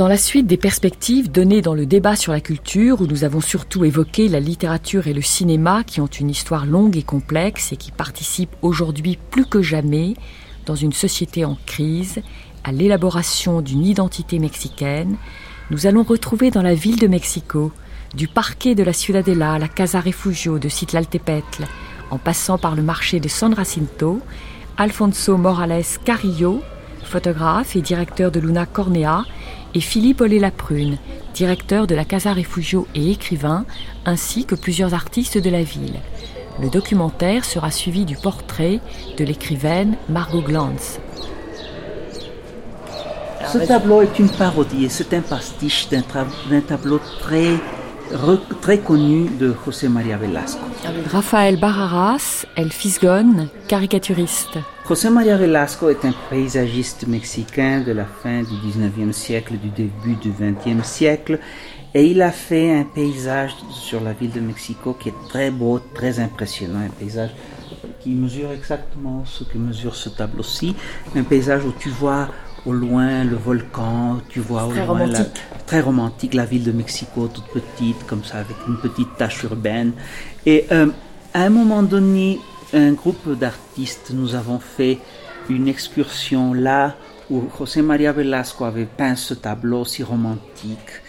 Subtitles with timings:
[0.00, 3.42] Dans la suite des perspectives données dans le débat sur la culture, où nous avons
[3.42, 7.76] surtout évoqué la littérature et le cinéma qui ont une histoire longue et complexe et
[7.76, 10.14] qui participent aujourd'hui plus que jamais,
[10.64, 12.22] dans une société en crise,
[12.64, 15.16] à l'élaboration d'une identité mexicaine,
[15.70, 17.70] nous allons retrouver dans la ville de Mexico,
[18.14, 21.66] du parquet de la Ciudadela à la Casa Refugio de Citlaltepetl,
[22.10, 24.20] en passant par le marché de San Jacinto,
[24.78, 26.62] Alfonso Morales Carrillo,
[27.04, 29.26] photographe et directeur de Luna Cornea,
[29.74, 30.98] et Philippe Olé-Laprune,
[31.34, 33.64] directeur de la Casa Refugio et écrivain,
[34.04, 36.00] ainsi que plusieurs artistes de la ville.
[36.60, 38.80] Le documentaire sera suivi du portrait
[39.16, 41.00] de l'écrivaine Margot Glantz.
[43.52, 46.02] Ce tableau est une parodie et c'est un pastiche d'un
[46.60, 47.56] tableau très,
[48.60, 50.60] très connu de José María Velasco.
[51.10, 54.58] Rafael Barraras, El Fisgon, caricaturiste.
[54.90, 60.16] José María Velasco est un paysagiste mexicain de la fin du 19e siècle, du début
[60.16, 61.38] du 20e siècle.
[61.94, 65.78] Et il a fait un paysage sur la ville de Mexico qui est très beau,
[65.94, 66.80] très impressionnant.
[66.80, 67.30] Un paysage
[68.00, 70.74] qui mesure exactement ce que mesure ce tableau-ci.
[71.14, 72.26] Un paysage où tu vois
[72.66, 75.40] au loin le volcan, tu vois au très loin romantique.
[75.52, 79.44] La, très romantique la ville de Mexico toute petite comme ça avec une petite tache
[79.44, 79.92] urbaine
[80.46, 80.88] et euh,
[81.32, 82.40] à un moment donné
[82.72, 84.12] un groupe d'artistes.
[84.14, 84.98] Nous avons fait
[85.48, 86.96] une excursion là
[87.30, 91.02] où José María Velasco avait peint ce tableau si romantique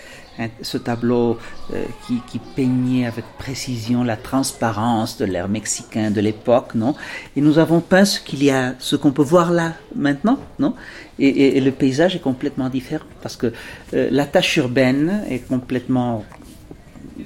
[0.61, 1.37] ce tableau
[1.73, 6.95] euh, qui, peignait avec précision la transparence de l'air mexicain de l'époque, non?
[7.35, 10.73] Et nous avons peint ce qu'il y a, ce qu'on peut voir là maintenant, non?
[11.19, 13.53] Et, le paysage est complètement différent parce que
[13.93, 16.23] euh, la tâche urbaine est complètement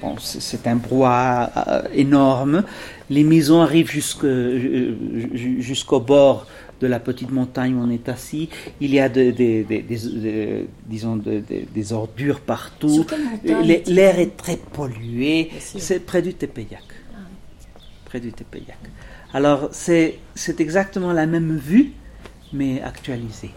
[0.01, 2.63] Bon, c'est un brouhaha euh, énorme.
[3.09, 4.27] Les maisons arrivent jusqu'au
[5.59, 6.47] jusqu'au bord
[6.81, 8.49] de la petite montagne où on est assis.
[8.81, 13.05] Il y a de, de, de, disons des ordures partout.
[13.43, 15.49] L'air est très pollué.
[15.59, 16.83] C'est près du Tepeyac.
[17.13, 17.19] Ah.
[18.05, 18.79] Près du Tepeyac.
[19.33, 20.19] Alors c'est
[20.59, 21.91] exactement la même vue,
[22.53, 23.51] mais actualisée.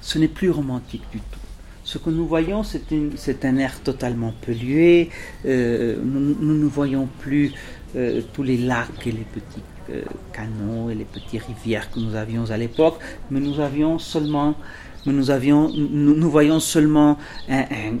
[0.00, 1.38] Ce n'est plus romantique du tout.
[1.84, 5.08] Ce que nous voyons, c'est un air totalement pollué.
[5.46, 7.52] Euh, nous ne voyons plus
[7.96, 12.14] euh, tous les lacs et les petits euh, canaux et les petites rivières que nous
[12.14, 12.98] avions à l'époque,
[13.30, 14.54] mais nous avions seulement,
[15.06, 17.16] mais nous avions, nous, nous voyons seulement
[17.48, 17.98] un, un,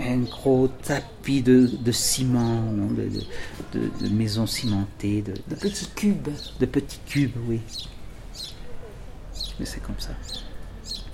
[0.00, 6.28] un, gros tapis de, de ciment, de, de, de, maisons cimentées, de, de petits cubes.
[6.58, 7.60] De petits cubes, oui.
[9.60, 10.10] Mais c'est comme ça.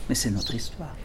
[0.08, 0.96] Mais c'est notre histoire.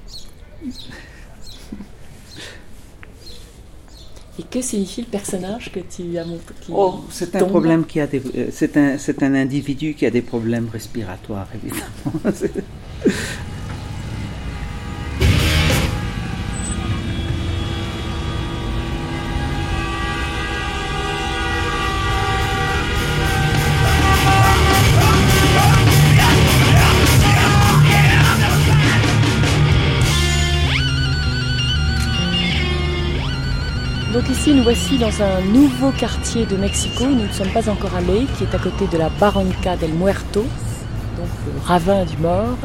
[4.40, 8.08] Et que signifie le personnage que tu as montré oh, C'est un problème qui a
[8.08, 12.22] des, c'est un, c'est un individu qui a des problèmes respiratoires évidemment.
[34.54, 37.06] nous voici dans un nouveau quartier de Mexico.
[37.06, 40.42] Nous ne sommes pas encore allés, qui est à côté de la Barranca del Muerto,
[41.18, 42.58] donc le ravin du mort.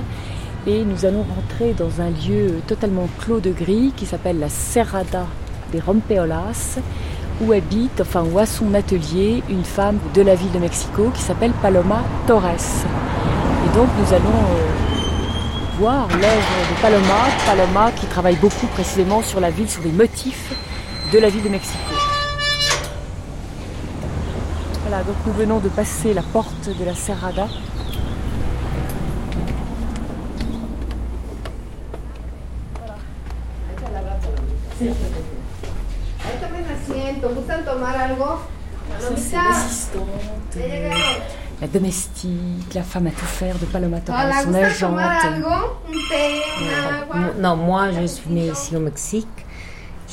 [0.67, 5.27] Et nous allons rentrer dans un lieu totalement clos de gris qui s'appelle la Serrada
[5.73, 6.78] des Rompeolas,
[7.43, 11.23] où habite, enfin où a son atelier une femme de la ville de Mexico qui
[11.23, 12.87] s'appelle Paloma Torres.
[13.67, 19.41] Et donc nous allons euh, voir l'œuvre de Paloma, Paloma qui travaille beaucoup précisément sur
[19.41, 20.55] la ville, sur les motifs
[21.14, 21.78] de la ville de Mexico.
[24.82, 27.46] Voilà, donc nous venons de passer la porte de la Serrada.
[39.00, 40.02] L'assistante,
[41.61, 44.99] la domestique, la femme à tout faire de Paloma Torres, son agente.
[47.38, 49.44] Non, moi je suis née ici au Mexique.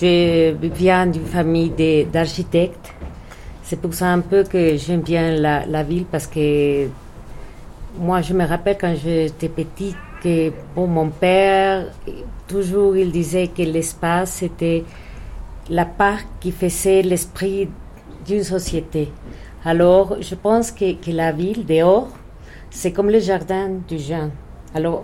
[0.02, 1.72] Je viens d'une famille
[2.12, 2.92] d'architectes.
[3.62, 6.88] C'est pour ça un peu que j'aime bien la, ville parce que
[8.00, 11.86] moi, je me rappelle quand j'étais petite que bon, mon père,
[12.48, 14.84] toujours, il disait que l'espace, c'était
[15.70, 17.70] la part qui faisait l'esprit
[18.26, 19.12] d'une société.
[19.64, 22.10] Alors, je pense que, la ville, dehors,
[22.72, 24.32] c'est comme le jardin du jeune.
[24.74, 25.04] Alors,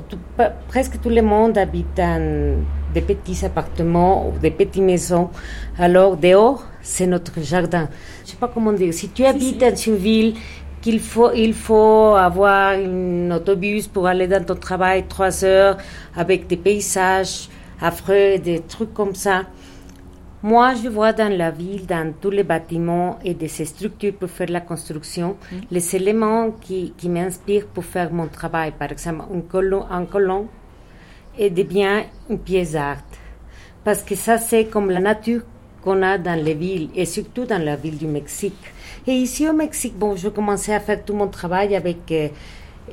[0.67, 2.63] presque tout le monde habite dans
[2.97, 5.29] des petits appartements ou des petites maisons.
[5.77, 7.87] Alors, dehors, c'est notre jardin.
[8.25, 8.93] Je sais pas comment dire.
[8.93, 10.33] Si tu habites dans une ville
[10.81, 15.77] qu'il faut, il faut avoir un autobus pour aller dans ton travail trois heures
[16.15, 17.49] avec des paysages,
[17.81, 19.43] affreux, des trucs comme ça.
[20.43, 24.49] Moi, je vois dans la ville, dans tous les bâtiments et des structures pour faire
[24.49, 25.55] la construction, mm.
[25.71, 28.71] les éléments qui, qui m'inspirent pour faire mon travail.
[28.77, 30.47] Par exemple, un colon, un colon
[31.37, 32.97] et bien une pièce d'art.
[33.83, 35.41] Parce que ça, c'est comme la nature
[35.83, 38.73] qu'on a dans les villes et surtout dans la ville du Mexique.
[39.05, 42.27] Et ici au Mexique, bon, je commençais à faire tout mon travail avec euh,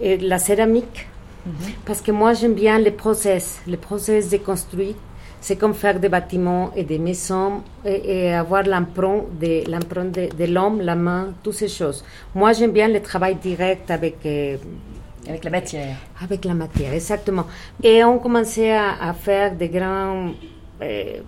[0.03, 1.07] euh, la céramique.
[1.47, 1.73] Mm-hmm.
[1.85, 4.95] Parce que moi, j'aime bien les process, les process de construire
[5.45, 10.81] c'est comme faire des bâtiments et des maisons et, avoir l'empreinte de, l'empreinte de, l'homme,
[10.81, 12.03] la main, toutes ces choses.
[12.35, 14.17] Moi, j'aime bien le travail direct avec...
[14.25, 14.57] Euh,
[15.29, 15.97] avec la matière.
[16.23, 17.47] Avec la matière, exactement.
[17.83, 20.31] Et on commençait à, faire des grands...
[20.83, 21.21] Euh,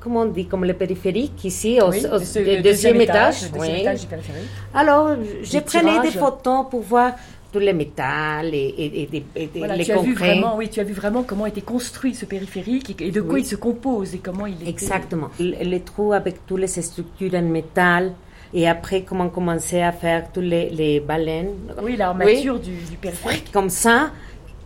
[0.00, 3.44] comment on dit, comme le périphérique ici, au, deuxième, étage.
[3.44, 4.48] étage, périphérique.
[4.74, 7.12] Alors, je prenais des photos pour voir
[7.58, 11.62] les métal et, les tu As vu vraiment, oui, tu as vu vraiment comment était
[11.62, 14.68] construit ce périphérique et, de quoi il se compose et comment il est.
[14.68, 15.30] Exactement.
[15.38, 18.12] Les trous avec toutes les structures en métal.
[18.54, 21.54] Et après, comment commencer à faire tous les, les baleines?
[21.82, 23.50] Oui, l'armature du, du, périphérique.
[23.52, 24.10] Comme ça.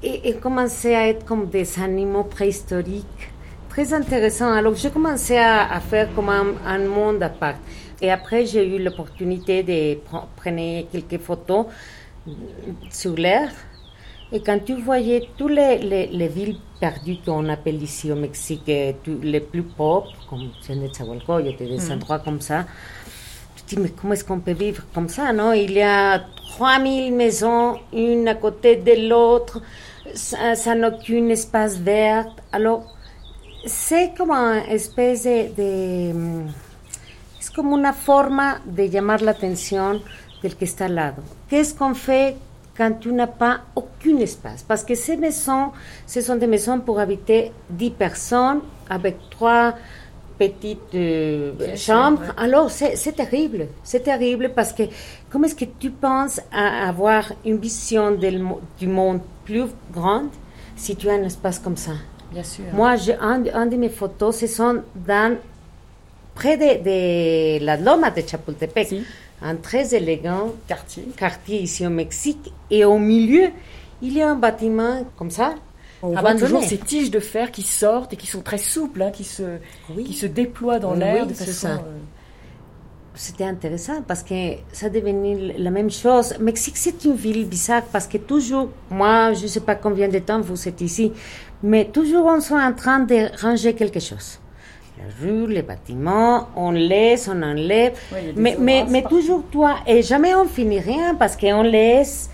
[0.02, 3.30] Et, et commencer à être comme des animaux préhistoriques.
[3.68, 4.52] Très intéressant.
[4.52, 7.56] Alors, j'ai commencé à, à, faire comme un, un monde à part.
[8.02, 10.28] Et après, j'ai eu l'opportunité de prendre
[10.90, 11.66] quelques photos
[12.90, 13.50] sur l'air.
[14.32, 19.40] Et quand tu voyais toutes les, les, villes perdues qu'on appelle ici au Mexique, les
[19.40, 21.92] plus pauvres, comme Tzahualcoyot, des mm.
[21.92, 22.64] endroits comme ça,
[23.74, 26.20] dis, mais comment est-ce qu'on peut vivre comme ça, non Il y a
[26.56, 29.60] 3000 maisons, une à côté de l'autre,
[30.14, 32.26] ça n'a aucun espace vert.
[32.52, 32.84] Alors,
[33.66, 36.12] c'est comme une espèce de...
[37.38, 40.00] c'est comme une forme de llamar la atención
[40.42, 41.22] del que está al lado.
[41.48, 42.36] Qu'est-ce qu'on fait
[42.76, 44.62] quand tu n'as pas aucun espace?
[44.62, 45.72] Parce que ces maisons,
[46.06, 49.74] ce sont des maisons pour habiter 10 personnes avec trois
[50.42, 52.22] petites euh, chambres.
[52.36, 53.62] Alors, c'est terrible.
[53.90, 54.84] C'est terrible parce que
[55.28, 58.06] comment est-ce que tu penses à avoir une vision
[58.80, 60.30] du monde plus grande
[60.76, 61.92] si tu as un espace comme ça?
[62.32, 62.64] Bien sûr.
[62.72, 65.36] Moi, un, un, de mes photos, ce sont dans,
[66.34, 68.88] près de, de la loma de Chapultepec
[69.42, 71.04] un très élégant quartier.
[71.16, 72.52] quartier ici au Mexique.
[72.70, 73.46] Et au milieu,
[74.00, 75.54] il y a un bâtiment comme ça.
[76.02, 79.10] On voit toujours ces tiges de fer qui sortent et qui sont très souples, hein,
[79.10, 79.58] qui, se,
[80.04, 81.68] qui se déploient dans l'air de façon...
[81.68, 81.98] Euh,
[83.14, 84.34] C'était intéressant parce que
[84.72, 86.34] ça devenait la même chose.
[86.38, 90.20] Mexique, c'est une ville bizarre parce que toujours, moi, je ne sais pas combien de
[90.20, 91.12] temps vous êtes ici,
[91.62, 94.38] mais toujours on est en train de ranger quelque chose.
[94.96, 97.92] La rue, les bâtiments, on laisse, on enlève.
[98.36, 102.30] mais, mais, mais toujours toi, et jamais on finit rien parce qu'on laisse,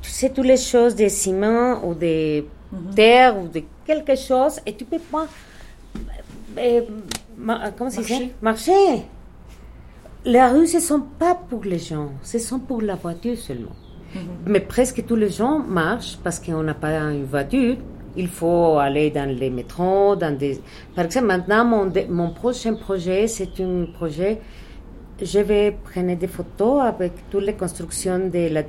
[0.00, 2.94] tu sais, toutes les choses de ciment ou de mhm.
[2.94, 5.26] terre ou de quelque chose et tu peux pas.
[6.58, 6.82] Euh,
[7.76, 7.90] comment.
[8.42, 9.02] Marcher.
[10.26, 13.76] Les rues, ce ne sont pas pour les gens, ce sont pour la voiture seulement.
[14.14, 14.20] Mhm.
[14.46, 17.76] Mais presque tous les gens marchent parce qu'on n'a pas une voiture
[18.16, 20.60] il faut aller dans les métros, dans des...
[20.94, 24.40] Par exemple, maintenant, mon, mon prochain projet, c'est un projet,
[25.20, 28.62] je vais prendre des photos avec toutes les constructions de la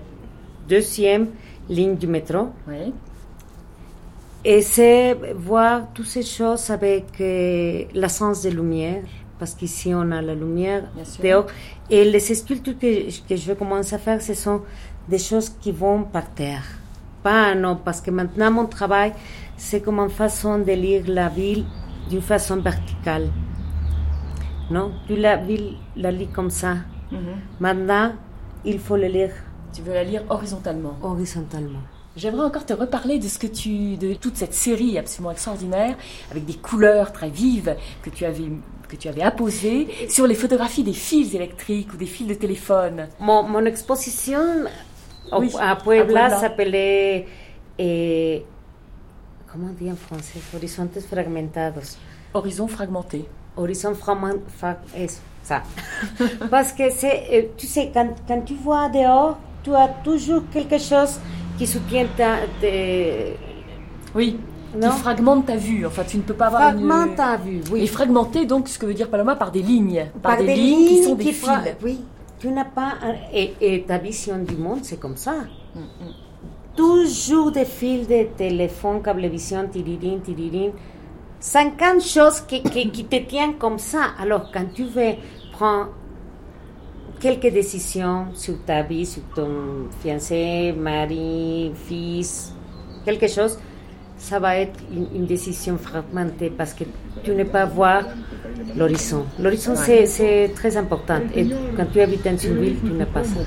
[0.68, 1.28] deuxième
[1.70, 2.50] ligne du métro.
[2.68, 2.94] Oui.
[4.48, 9.04] Et c'est voir toutes ces choses avec euh, l'essence de lumière,
[9.40, 10.84] parce qu'ici on a la lumière
[11.22, 11.48] dehors.
[11.90, 14.62] Et les sculptures que, que je commence à faire, ce sont
[15.10, 16.64] des choses qui vont par terre
[17.26, 19.12] pas, non, parce que maintenant mon travail,
[19.58, 21.66] c'est comme une façon de lire la ville
[22.08, 23.30] d'une façon verticale.
[24.70, 26.74] Non, tu la ville la lis comme ça.
[27.12, 27.36] Mhm.
[27.60, 28.12] Maintenant,
[28.64, 29.34] il faut la lire.
[29.74, 30.96] Tu veux la lire horizontalement.
[31.02, 31.84] Horizontalement.
[32.16, 35.98] J'aimerais encore te reparler de ce que tu, de toute cette série absolument extraordinaire,
[36.32, 38.50] avec des couleurs très vives que tu avais
[38.88, 43.08] que tu avais apposées sur les photographies des fils électriques ou des fils de téléphone.
[43.20, 44.66] Mon, mon exposition
[45.34, 47.26] oui, à Puebla, s'appelait,
[47.80, 48.46] eh,
[49.52, 51.98] comment on dit en français, Horizontes fragmentados.
[52.34, 53.26] Horizon fragmenté.
[53.58, 54.40] Horizon fragmenté,
[55.44, 55.64] ça.
[56.52, 60.78] Parce que c'est, eh, tu sais, quand, quand, tu vois dehors, tu as toujours quelque
[60.78, 61.20] chose
[61.58, 62.38] qui soutient ta...
[64.14, 64.38] Oui,
[64.78, 64.92] non?
[64.92, 65.86] qui fragmente ta vue.
[65.86, 67.16] Enfin, tu ne peux pas avoir fragmente une...
[67.16, 67.84] ta vue, oui.
[67.84, 70.06] Et fragmenté, donc, ce que veut dire Paloma, par des lignes.
[70.22, 71.50] Par, des, lignes, qui sont des fils.
[71.84, 72.02] Oui,
[72.40, 72.94] tu n'as pas.
[73.34, 75.36] Et, ta vision du monde, c'est comme ça.
[76.76, 80.72] Toujours des fils de téléphone, cablevision, tiririn, tiririn.
[81.40, 84.00] 50 choses qui, qui, te tiennent comme ça.
[84.20, 85.14] Alors, quand tu veux
[85.52, 85.90] prendre
[87.20, 92.54] quelques décisions sur ta vie, sur ton fiancé, mari, fils,
[93.06, 93.58] quelque chose,
[94.18, 96.84] ça va être une, décision fragmentée parce que
[97.24, 98.04] tu ne pas voir
[98.76, 99.26] l'horizon.
[99.40, 101.20] L'horizon, c'est très important.
[101.36, 101.46] Et
[101.76, 103.40] quand tu habites dans une ville, tu n'as pas ça.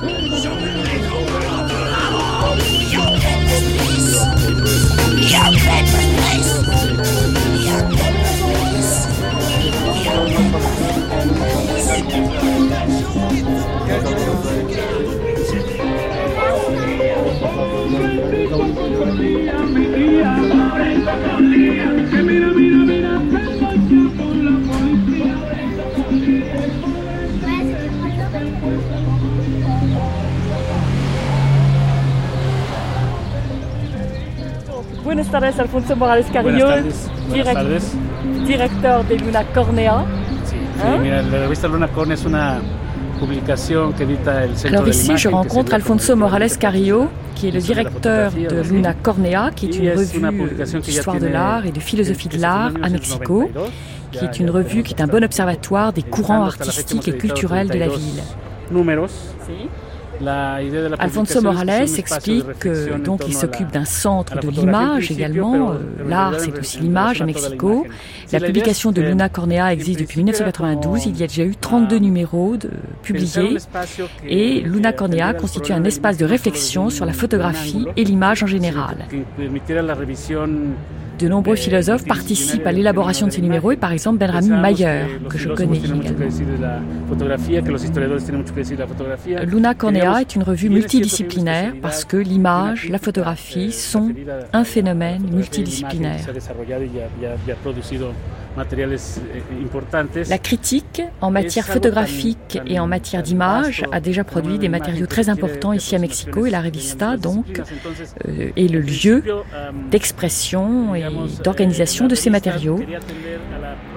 [0.00, 1.59] 小灭你走日！
[35.30, 36.66] Buenas tardes, Alfonso Morales Carrillo,
[38.44, 40.04] directeur de Luna Cornea.
[40.44, 40.98] Sí, ¿Ah?
[41.00, 42.58] mira, la revista Luna Cornea es una
[43.20, 47.60] publicación que edita el Centro Alors ici, je rencontre Alfonso Morales Carrillo, qui est le
[47.60, 52.38] directeur de Luna Cornea, qui est une revue d'histoire de l'art et de philosophie de
[52.38, 53.48] l'art à Mexico,
[54.10, 57.78] qui est une revue qui est un bon observatoire des courants artistiques et culturels de
[57.78, 58.22] la ville.
[60.98, 65.72] Alfonso Morales explique que donc il s'occupe d'un centre de l'image également.
[65.72, 67.86] Euh, l'art, c'est aussi l'image à Mexico.
[68.32, 71.06] La publication de Luna Cornea existe depuis 1992.
[71.06, 72.70] Il y a déjà eu 32 numéros de,
[73.02, 73.56] publiés.
[74.26, 79.06] Et Luna Cornea constitue un espace de réflexion sur la photographie et l'image en général.
[81.20, 85.36] De nombreux philosophes participent à l'élaboration de ces numéros et par exemple Benjamin Mayer, que
[85.36, 85.80] je connais.
[89.44, 94.12] Luna Cornea est une revue multidisciplinaire parce que l'image, la photographie sont
[94.52, 96.20] un phénomène multidisciplinaire.
[98.56, 105.28] La critique en matière photographique et en matière d'image a déjà produit des matériaux très
[105.28, 107.62] importants ici à Mexico et la revista donc
[108.26, 109.22] euh, est le lieu
[109.90, 111.04] d'expression et
[111.44, 112.80] d'organisation de ces matériaux.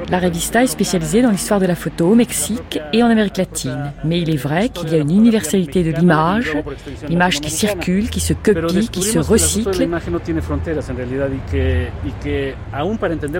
[0.09, 3.91] La revista est spécialisée dans l'histoire de la photo au Mexique et en Amérique latine.
[4.05, 6.55] Mais il est vrai qu'il y a une universalité de l'image,
[7.09, 9.81] l'image qui circule, qui se copie, qui se recycle.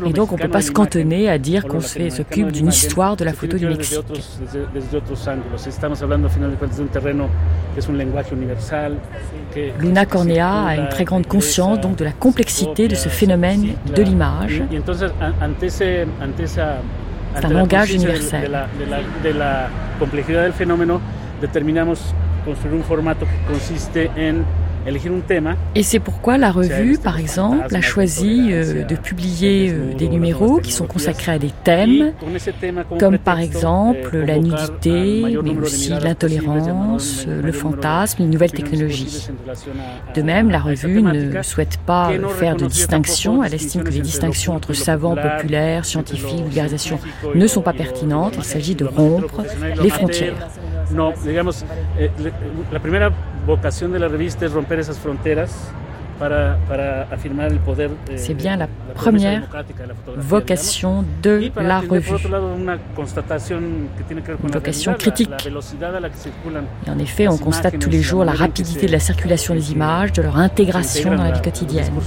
[0.05, 3.25] Et donc on ne peut pas se cantonner à dire qu'on s'occupe d'une histoire de
[3.25, 3.99] la photo du Mexique.
[9.79, 14.01] Luna Cornea a une très grande conscience donc de la complexité de ce phénomène de
[14.01, 14.63] l'image.
[17.35, 18.51] C'est un langage universel.
[21.43, 22.13] Determinamos
[22.45, 24.45] construir un formato que consiste en
[25.75, 30.59] et c'est pourquoi la revue, par exemple, a choisi euh, de publier euh, des numéros
[30.59, 32.13] qui sont consacrés à des thèmes,
[32.99, 39.29] comme par exemple la nudité, mais aussi l'intolérance, le fantasme, les nouvelles technologies.
[40.15, 43.43] De même, la revue ne souhaite pas faire de distinction.
[43.43, 46.99] Elle estime que les distinctions entre savants, populaires, scientifiques, vulgarisation
[47.33, 48.35] ne sont pas pertinentes.
[48.37, 49.43] Il s'agit de rompre
[49.81, 50.49] les frontières.
[53.43, 55.73] Eh, vocation de la revista es romper esas fronteras
[58.15, 59.41] C'est bien la première
[60.17, 62.15] vocation de la revue,
[64.43, 65.31] une vocation critique.
[66.85, 70.11] Et en effet, on constate tous les jours la rapidité de la circulation des images,
[70.13, 71.91] de leur intégration dans la vie quotidienne.
[71.91, 72.03] Donc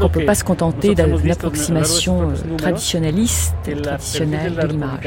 [0.00, 4.98] on ne peut pas se contenter d'une approximation euh, traditionnaliste, traditionnelle de l'image.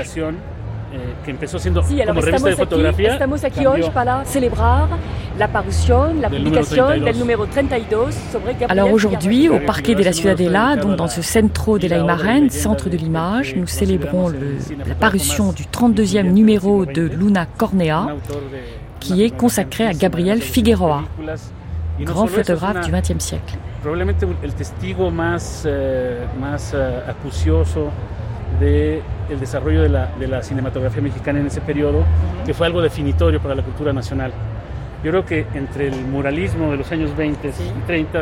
[0.94, 3.08] Eh, que empezó siendo sí, como revista de fotografía.
[3.08, 4.90] Aquí, estamos aquí hoy para celebrar
[5.38, 10.76] la parución, la publication del número 32 sobre Alors aujourd'hui, au Parquet de la Ciudadela,
[10.76, 15.54] donc dans ce Centro de la Imagen, centre de l'image, nous célébrons le, la parution
[15.54, 18.08] du 32e numéro de Luna Cornea,
[19.00, 21.06] qui est consacré à Gabriel Figueroa,
[22.02, 23.56] grand photographe du XXe siècle.
[23.82, 26.76] Probablement le testigo más, eh, más
[27.08, 27.90] acucioso
[28.60, 32.04] de el desarrollo de la, de la cinematografía mexicana en ese periodo,
[32.46, 34.32] que fue algo definitorio para la cultura nacional.
[35.04, 38.22] Yo creo que entre el muralismo de los años 20 y 30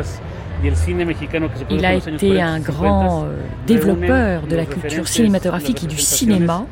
[0.62, 3.36] y el cine mexicano que se Il a été un grand euh,
[3.66, 6.66] développeur de la culture cinématographique et du cinéma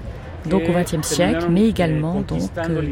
[0.49, 2.83] donc au XXe siècle, mais également donc euh,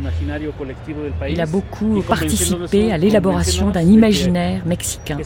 [1.28, 5.16] il a beaucoup participé à l'élaboration d'un imaginaire mexicain,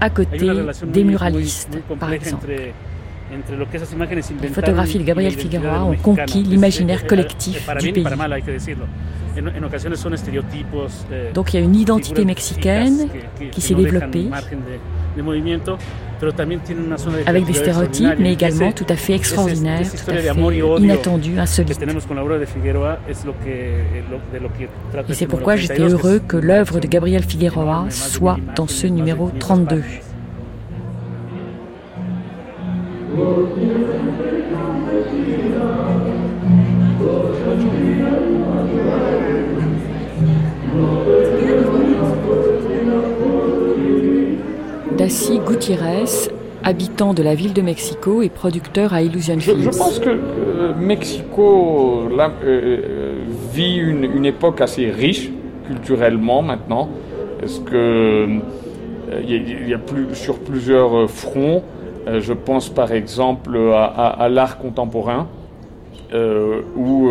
[0.00, 0.50] à côté
[0.86, 2.46] des muralistes, par exemple.
[4.42, 8.04] Les photographies de Gabriel Figueroa ont conquis l'imaginaire collectif du pays.
[11.34, 13.08] Donc il y a une identité mexicaine
[13.52, 14.28] qui s'est développée
[17.26, 21.80] avec des stéréotypes, mais également tout à fait extraordinaires, tout à fait inattendus, insolites.
[25.08, 29.82] Et c'est pourquoi j'étais heureux que l'œuvre de Gabriel Figueroa soit dans ce numéro 32.
[44.96, 46.04] Daci Gutiérrez,
[46.62, 49.62] habitant de la ville de Mexico et producteur à Illusion Films.
[49.62, 53.14] Je, pense que euh, Mexico euh, euh,
[53.52, 55.30] vit une, époque assez riche
[55.66, 56.88] culturellement maintenant.
[57.42, 58.28] Est-ce que
[59.26, 61.64] il y, a plus, sur plusieurs fronts
[62.18, 65.28] Je pense par exemple à, l'art contemporain,
[66.12, 67.10] où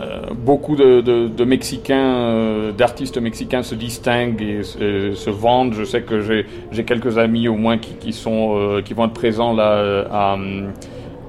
[0.00, 5.74] euh, beaucoup de, Mexicains, euh, d'artistes mexicains se distinguent et se, vendent.
[5.74, 9.52] Je sais que j'ai quelques amis au moins qui, sont, euh, qui vont être présents
[9.52, 10.38] là à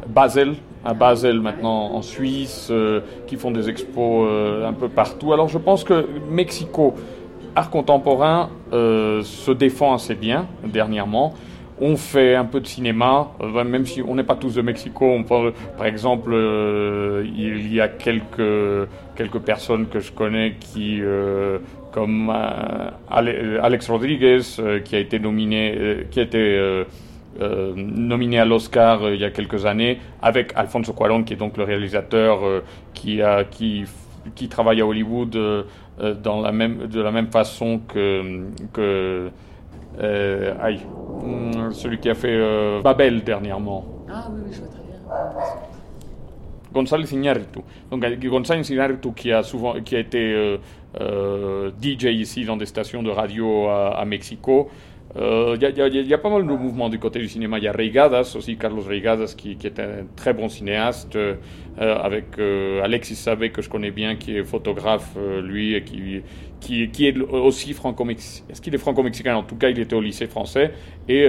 [0.08, 0.54] Basel,
[0.86, 2.72] à Basel maintenant en Suisse,
[3.28, 4.30] qui font des expos
[4.66, 5.34] un peu partout.
[5.34, 6.94] Alors je pense que Mexico,
[7.56, 11.34] art contemporain, se défend assez bien dernièrement.
[11.84, 15.18] On fait un peu de cinéma, euh, même si on n'est pas tous de Mexico.
[15.28, 21.58] par exemple, euh, il y a quelques, quelques personnes que je connais qui, euh,
[21.92, 22.32] comme
[23.10, 24.42] Alex Rodriguez,
[24.86, 26.24] qui a été nominé, qui
[27.76, 31.64] nominé à l'Oscar il y a quelques années, avec Alfonso Cuarón, qui est donc le
[31.64, 32.42] réalisateur
[32.94, 33.88] qui, a, qui
[34.52, 35.36] travaille à Hollywood
[36.24, 39.32] dans la même, de la même façon que, que
[40.00, 40.80] euh, aïe,
[41.24, 43.86] hmm, celui qui a fait euh, Babel dernièrement.
[44.10, 44.92] Ah oui, oui, je vois très bien.
[46.74, 47.60] González Iñárritu.
[47.90, 50.58] Donc González Iñárritu qui a souvent, qui a été euh,
[51.00, 54.70] euh DJ ici dans des stations de radio à, à Mexico.
[55.14, 57.58] Il euh, y, a pas mal de mouvements du côté du cinéma.
[57.58, 61.36] Il y a Reigadas aussi, Carlos Reigadas, qui, est un très bon cinéaste, euh,
[61.78, 67.18] avec euh, Alexis Savé, que je connais bien, qui est photographe, lui, et qui, est
[67.20, 68.46] aussi franco-mexicain.
[68.50, 69.36] Est-ce qu'il est franco-mexicain?
[69.36, 70.72] En tout cas, il était au lycée français.
[71.10, 71.28] Et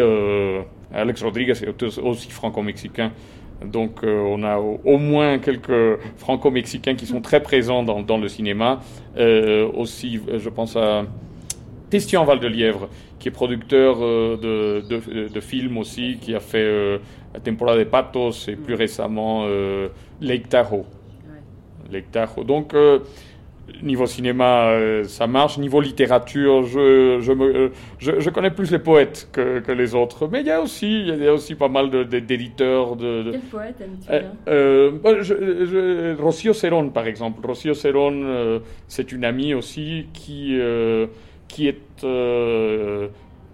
[0.94, 3.10] Alex Rodriguez est aussi franco-mexicain.
[3.64, 8.80] Donc on a au, moins quelques franco-mexicains qui sont très présents dans le cinéma.
[9.16, 11.04] aussi, je pense à
[11.92, 16.96] Christian Val-de-Lièvre, qui est producteur euh, de, de, films aussi, qui a fait euh,
[17.34, 19.88] La Temporada de Patos et plus récemment euh,
[20.22, 20.86] Lake Tahoe.
[21.90, 22.44] Lake Tahoe.
[22.46, 22.74] Donc,
[23.82, 24.74] niveau cinéma,
[25.04, 25.58] ça marche.
[25.58, 30.26] Niveau littérature, je, je, me, je, connais plus les poètes que, que, les autres.
[30.32, 32.96] Mais il y a aussi, il y a aussi pas mal d'éditeurs.
[32.96, 33.76] De, Quel poète
[34.46, 37.46] aimes-tu Rocío Cerón, par exemple.
[37.46, 40.58] Rocío Cerón, c'est une amie aussi qui
[41.52, 43.08] qui est, euh,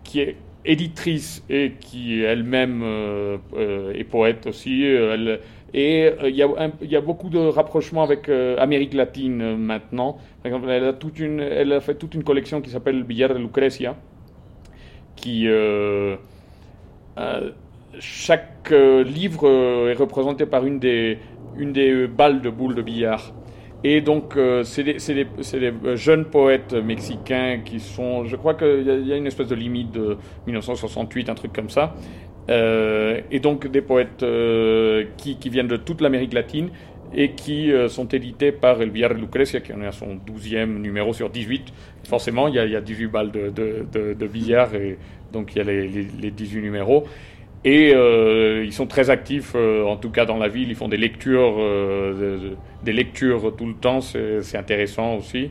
[0.04, 4.84] qui est éditrice et qui elle-même euh, euh, est poète aussi.
[5.74, 10.12] et il y, y, a beaucoup de rapprochements avec Amérique latine maintenant.
[10.42, 13.34] Par exemple, elle a, toute une, elle a fait toute une collection qui s'appelle Billar
[13.34, 13.96] de Lucrecia,
[15.16, 15.48] qui
[17.98, 21.18] chaque livre est représenté par une des,
[21.56, 23.32] une des balles de boules de billard.
[23.84, 28.24] Et donc, euh, c'est des, des, jeunes poètes mexicains qui sont.
[28.24, 31.70] Je crois qu'il y, y, a une espèce de limite de 1968, un truc comme
[31.70, 31.94] ça.
[32.50, 36.70] Euh, et donc, des poètes euh, qui, viennent de toute l'Amérique latine
[37.14, 40.78] et qui euh, sont édités par El Villar Lucrecia, qui en est à son 12e
[40.78, 41.72] numéro sur 18.
[42.04, 44.98] Forcément, il y a, il y a 18 balles de, de, billard et
[45.32, 47.04] donc il y a les 18 numéros.
[47.64, 50.68] Et euh, ils sont très actifs, euh, en tout cas dans la ville.
[50.68, 54.00] Ils font des lectures, euh, des lectures tout le temps.
[54.00, 55.50] C'est intéressant aussi.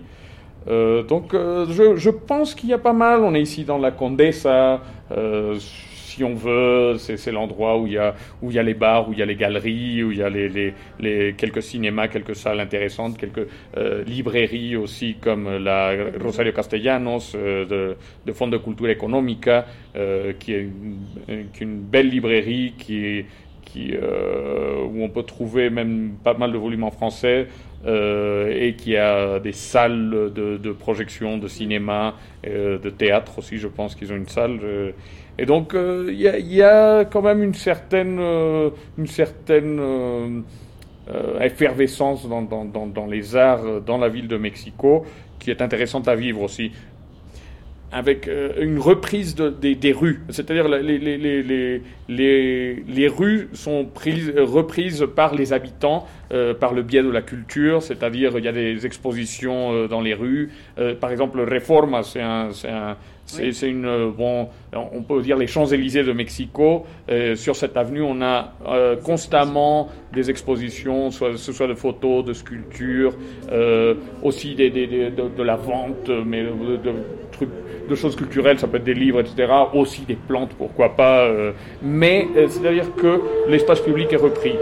[0.67, 3.21] donc, je, je, pense qu'il y a pas mal.
[3.21, 4.81] On est ici dans la Condesa
[6.17, 9.07] si on veut, c'est l'endroit où il y a où il y a les bars,
[9.07, 12.59] où il y a les galeries, où il y a les, quelques cinémas, quelques salles
[12.59, 17.65] intéressantes, quelques euh, librairies aussi comme la Rosario Castellanos euh,
[18.25, 20.67] de, de de Cultura Económica, euh, qui est
[21.61, 23.25] une, belle librairie qui
[23.75, 27.47] où on peut trouver même pas mal de volumes en français
[27.85, 34.11] et qui a des salles de, projection de cinéma, de théâtre aussi, je pense qu'ils
[34.11, 34.59] ont une salle.
[35.39, 36.19] Et donc, euh, il
[36.53, 43.35] y, a quand même une certaine, euh, une certaine euh, effervescence dans, dans, dans, les
[43.35, 45.05] arts dans la ville de Mexico
[45.39, 46.71] qui est intéressante à vivre aussi.
[47.89, 50.21] avec une reprise des, rues.
[50.29, 56.05] C'est-à-dire les, les, les, rues sont prises, reprises par les habitants
[56.59, 60.49] par le biais de la culture, c'est-à-dire il y a des expositions dans les rues.
[60.99, 62.49] par exemple, Reforma, c'est un,
[63.67, 66.85] une bon, on peut dire les Champs-Élysées de Mexico.
[67.35, 68.53] sur cette avenue, on a
[69.03, 73.13] constamment des expositions, soit ce soit de photos, de sculptures,
[74.23, 76.91] aussi des, de, la vente, mais de
[77.31, 77.49] trucs
[77.87, 79.51] de choses culturelles, ça peut être des livres, etc.
[79.73, 81.21] Aussi des plantes, pourquoi pas.
[81.21, 84.53] Euh, mais euh, c'est-à-dire que l'espace public est repris.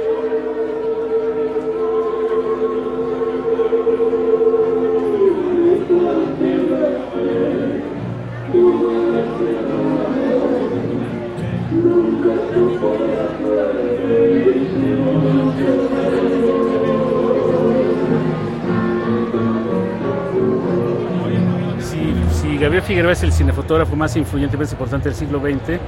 [23.05, 25.79] Figueroa es el cinefotógrafo más influyente y más importante del siglo XX.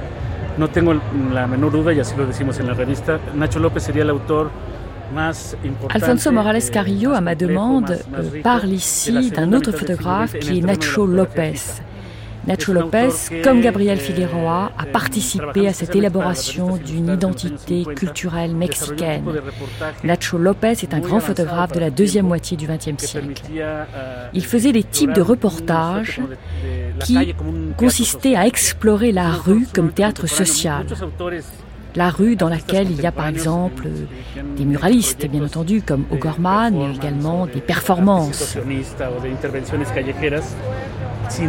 [0.56, 0.94] No tengo
[1.32, 3.18] la menor duda, y así lo decimos en la revista.
[3.34, 4.50] Nacho López sería el autor.
[5.88, 7.98] Alfonso Morales Carrillo, à ma demande,
[8.44, 11.82] parle ici d'un autre photographe qui est Nacho López.
[12.48, 19.24] Nacho Lopez, comme Gabriel Figueroa, a participé à cette élaboration d'une identité culturelle mexicaine.
[20.02, 23.42] Nacho Lopez est un grand photographe de la deuxième moitié du XXe siècle.
[24.32, 26.22] Il faisait des types de reportages
[27.00, 27.34] qui
[27.76, 30.86] consistaient à explorer la rue comme théâtre social.
[31.96, 33.88] la rue dans laquelle il y a par exemple
[34.56, 38.56] des muralistes, bien entendu, comme O'Gorman, mais également des performances.
[41.30, 41.44] Eh,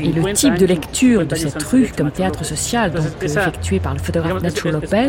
[0.00, 4.00] Et le type de lecture de cette rue comme théâtre social, donc effectué par le
[4.00, 5.08] photographe Nacho Lopez,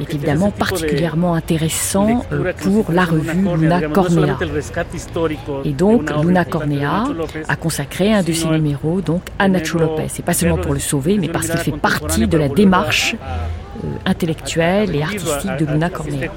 [0.00, 4.38] est évidemment particulièrement intéressant euh, pour la revue Luna Cornea.
[5.64, 7.04] Et donc Luna Cornea
[7.48, 10.80] a consacré un de ses numéros donc à Nacho Lopez, et pas seulement pour le
[10.80, 13.16] sauver, mais parce qu'il fait partie de la démarche
[14.04, 16.28] intellectuelle et artistique de Luna Cornea.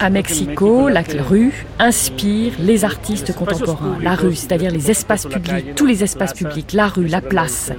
[0.00, 3.98] À Mexico, la rue inspire les artistes contemporains.
[4.02, 7.72] La rue, c'est-à-dire les espaces publics, tous les espaces publics, la rue, la place,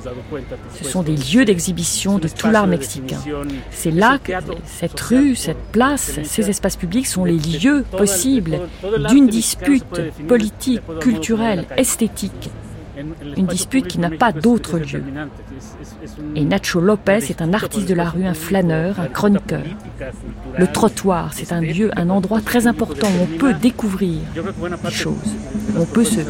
[0.82, 3.19] ce sont des lieux d'exhibition de tout l'art mexicain.
[3.71, 4.34] C'est là que
[4.65, 8.60] cette rue, cette place, ces espaces publics sont les lieux possibles
[9.10, 9.86] d'une dispute
[10.28, 12.50] politique, culturelle, esthétique
[13.38, 15.04] une dispute qui n'a pas d'autre lieu.
[16.36, 19.63] Et Nacho Lopez est un artiste de la rue, un flâneur, un chroniqueur.
[20.58, 24.20] Le trottoir, c'est un lieu, un endroit très important où on peut découvrir
[24.84, 25.13] des choses,
[25.76, 26.22] où on peut, se,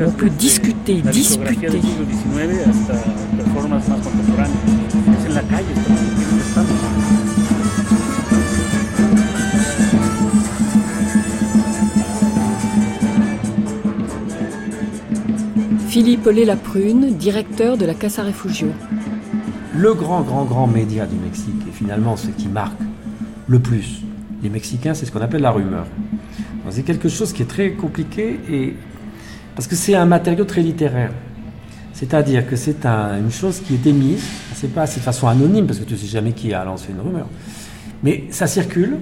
[0.00, 1.80] on peut discuter, disputer.
[15.94, 18.66] Philippe Lé-Laprune, directeur de la Casa Refugio.
[19.76, 22.80] Le grand, grand, grand média du Mexique, et finalement ce qui marque
[23.48, 24.02] le plus
[24.42, 25.86] les Mexicains, c'est ce qu'on appelle la rumeur.
[26.70, 28.74] C'est quelque chose qui est très compliqué, et...
[29.56, 31.12] parce que c'est un matériau très littéraire.
[31.92, 35.84] C'est-à-dire que c'est une chose qui est émise, c'est pas de façon anonyme, parce que
[35.84, 37.26] tu ne sais jamais qui a lancé une rumeur,
[38.02, 38.98] mais ça circule,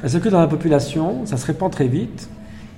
[0.00, 2.28] ça circule dans la population, ça se répand très vite,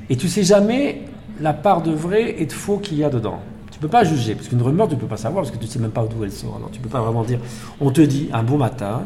[0.08, 1.02] et tu sais jamais
[1.40, 3.40] la part de vrai et de faux qu'il y a dedans.
[3.74, 5.80] Tu peux pas juger, parce qu'une rumeur, tu peux pas savoir, parce que tu sais
[5.80, 6.54] même pas d'où elle sort.
[6.58, 7.40] Alors tu peux pas vraiment dire,
[7.80, 9.02] on te dit un bon matin,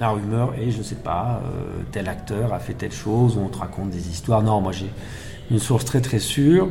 [0.00, 3.58] la rumeur est, je sais pas, euh, tel acteur a fait telle chose, on te
[3.58, 4.42] raconte des histoires.
[4.42, 4.90] Non, moi j'ai
[5.52, 6.68] une source très très sûre.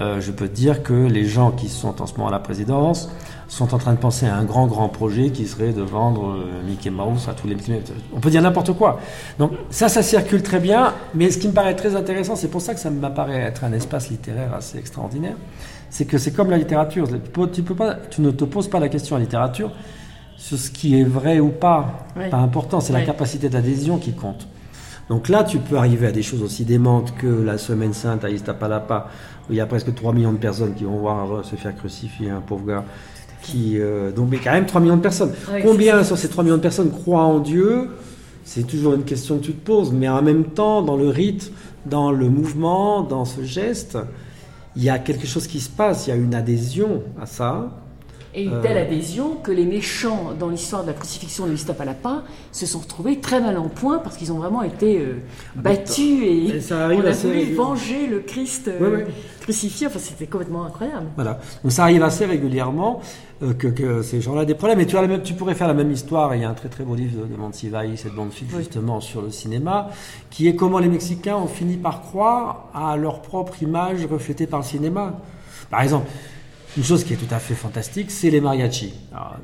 [0.00, 2.40] Euh, je peux te dire que les gens qui sont en ce moment à la
[2.40, 3.10] présidence
[3.46, 6.66] sont en train de penser à un grand grand projet qui serait de vendre euh,
[6.66, 7.74] Mickey Mouse à tous les petits.
[8.12, 8.98] On peut dire n'importe quoi.
[9.38, 10.94] Donc ça, ça circule très bien.
[11.14, 13.72] Mais ce qui me paraît très intéressant, c'est pour ça que ça m'apparaît être un
[13.72, 15.36] espace littéraire assez extraordinaire,
[15.92, 17.06] c'est que c'est comme la littérature.
[17.52, 19.70] Tu, peux pas, tu ne te poses pas la question à la littérature
[20.38, 22.06] sur ce qui est vrai ou pas.
[22.30, 24.48] Pas important, c'est la capacité d'adhésion qui compte.
[25.10, 28.30] Donc là, tu peux arriver à des choses aussi démentes que la Semaine Sainte à
[28.30, 29.08] Iztapalapa,
[29.48, 32.30] où il y a presque 3 millions de personnes qui vont voir se faire crucifier
[32.30, 32.84] un pauvre gars
[33.42, 35.32] qui, euh, donc, mais quand même 3 millions de personnes.
[35.62, 37.90] Combien sur ces 3 millions de personnes croient en Dieu?
[38.44, 41.52] C'est toujours une question que tu te poses, mais en même temps, dans le rite,
[41.84, 43.98] dans le mouvement, dans ce geste,
[44.76, 47.70] il y a quelque chose qui se passe, il y a une adhésion à ça.
[48.34, 52.64] Et une telle adhésion que les méchants dans l'histoire de la crucifixion de Iztapalapa se
[52.64, 55.06] sont retrouvés très mal en point parce qu'ils ont vraiment été
[55.54, 59.06] battus et, ça arrive on a assez voulu venger le Christ ouais.
[59.40, 59.86] crucifié.
[59.86, 61.06] Enfin, c'était complètement incroyable.
[61.16, 61.40] Voilà.
[61.62, 63.00] Donc ça arrive assez régulièrement
[63.42, 64.80] euh, que, que ces gens-là aient des problèmes.
[64.80, 66.34] Et tu, as la même, tu pourrais faire la même histoire.
[66.34, 69.00] Il y a un très très beau livre de, de Monsiváis, cette bande film justement
[69.00, 69.90] sur le cinéma,
[70.30, 74.60] qui est comment les Mexicains ont fini par croire à leur propre image reflétée par
[74.60, 75.20] le cinéma.
[75.70, 76.06] Par exemple,
[76.76, 78.94] une chose qui est tout à fait fantastique, c'est les mariachis.
[79.12, 79.36] Alors,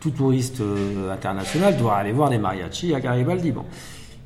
[0.00, 3.50] tout touriste euh, international doit aller voir les mariachis à Garibaldi.
[3.50, 3.64] Bon.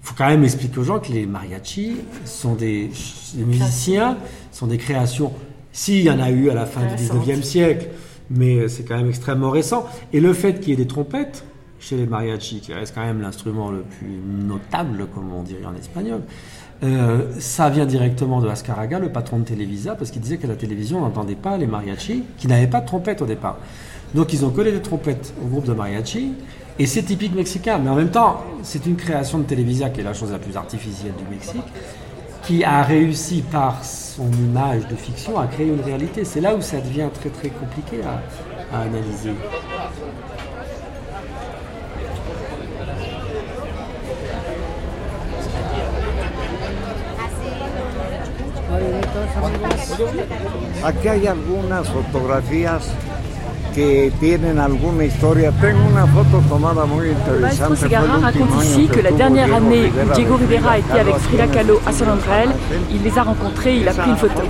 [0.02, 2.90] Il faut quand même expliquer aux gens que les mariachis sont des,
[3.34, 4.18] des musiciens,
[4.50, 5.32] sont des créations.
[5.72, 7.88] S'il y en a eu à la fin du 19e siècle,
[8.28, 9.86] mais c'est quand même extrêmement récent.
[10.12, 11.44] Et le fait qu'il y ait des trompettes
[11.78, 15.74] chez les mariachis, qui reste quand même l'instrument le plus notable, comme on dirait en
[15.74, 16.22] espagnol,
[16.82, 20.56] euh, ça vient directement de Ascaraga, le patron de Televisa, parce qu'il disait que la
[20.56, 23.58] télévision n'entendait pas les mariachis, qui n'avaient pas de trompette au départ.
[24.14, 26.32] Donc ils ont collé des trompettes au groupe de mariachi,
[26.78, 27.78] et c'est typique mexicain.
[27.78, 30.56] Mais en même temps, c'est une création de Televisa qui est la chose la plus
[30.56, 31.62] artificielle du Mexique,
[32.42, 36.24] qui a réussi par son image de fiction à créer une réalité.
[36.24, 38.00] C'est là où ça devient très très compliqué
[38.72, 39.30] à analyser.
[50.84, 52.88] Aquí hay algunas fotografías
[53.74, 55.50] que tienen alguna historia.
[55.60, 57.76] Tengo una foto tomada muy Maestro interesante.
[57.76, 61.46] Segarra raconte ici que la dernière Diego année où Diego Rivera était avec Frida.
[61.46, 62.08] Kahlo à San
[62.90, 64.42] il les a rencontrés, il a pris une photo.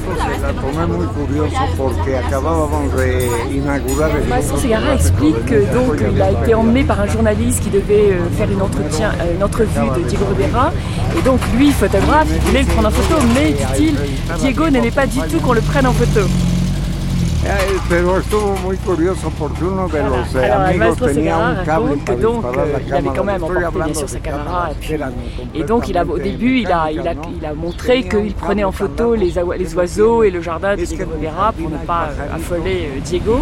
[4.26, 8.28] Museo Segarra explique que donc il a été emmené par un journaliste qui devait euh,
[8.36, 10.72] faire une, entretien, euh, une entrevue de Diego Rivera.
[11.18, 13.94] Et donc lui, photographe, il voulait le prendre en photo, mais dit-il,
[14.38, 16.26] Diego n'aimait pas du tout qu'on le prenne en photo.
[17.44, 20.16] Eh, Pero estuvo muy curioso porque uno de Voilà.
[20.16, 22.62] los eh, Alors, amigos Maestro tenía Segarra un cable raconte que para donc disparar la
[22.62, 24.70] euh, il avait quand même emporté bien sûr sa caméra.
[24.70, 24.74] Et,
[25.58, 28.62] puis- donc il a, au début, il a, il, a, il a montré qu'il prenait
[28.62, 32.10] en photo les, oiseaux- les oiseaux et le jardin de Diego Rivera pour ne pas
[32.32, 33.40] affoler euh, Diego.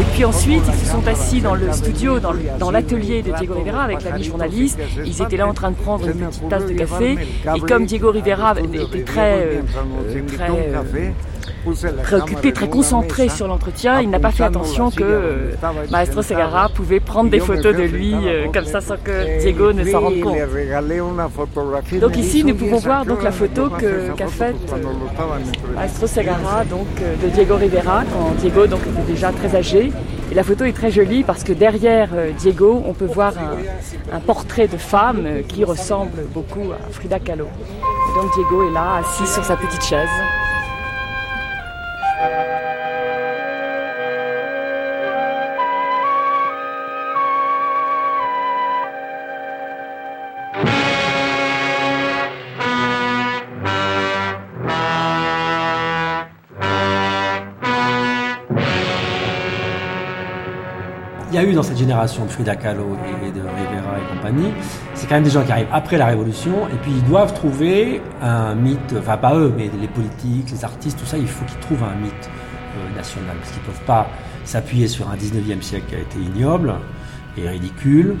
[0.00, 3.84] Et puis ensuite, ils se sont assis dans le studio, dans l'atelier de Diego Rivera
[3.84, 4.80] avec l'ami journaliste.
[5.04, 7.16] Ils étaient là en train de prendre une petite tasse de café.
[7.54, 9.60] Et comme Diego Rivera était très, euh,
[10.48, 11.10] euh,
[11.74, 15.52] très préoccupé, très concentré sur l'entretien, il n'a pas fait attention que
[15.90, 19.84] Maestro Segarra pouvait prendre des photos de lui euh, comme ça sans que Diego ne
[19.84, 20.36] s'en rende compte.
[22.00, 23.68] Donc ici, nous pouvons voir donc la photo
[24.16, 29.32] qu'a faite euh, Maestro Segarra donc euh, de Diego Rivera quand Diego donc était déjà
[29.32, 29.92] très âgé.
[30.30, 34.20] Et la photo est très jolie parce que derrière Diego, on peut voir un, un
[34.20, 37.46] portrait de femme qui ressemble beaucoup à Frida Kahlo.
[38.14, 40.08] Donc Diego est là, assis sur sa petite chaise.
[61.54, 64.52] Dans cette génération de Frida Kahlo et de Rivera et compagnie,
[64.94, 68.00] c'est quand même des gens qui arrivent après la Révolution et puis ils doivent trouver
[68.22, 71.60] un mythe, enfin pas eux, mais les politiques, les artistes, tout ça, il faut qu'ils
[71.60, 72.30] trouvent un mythe
[72.76, 74.08] euh, national parce qu'ils ne peuvent pas
[74.44, 76.74] s'appuyer sur un 19e siècle qui a été ignoble
[77.36, 78.16] et ridicule,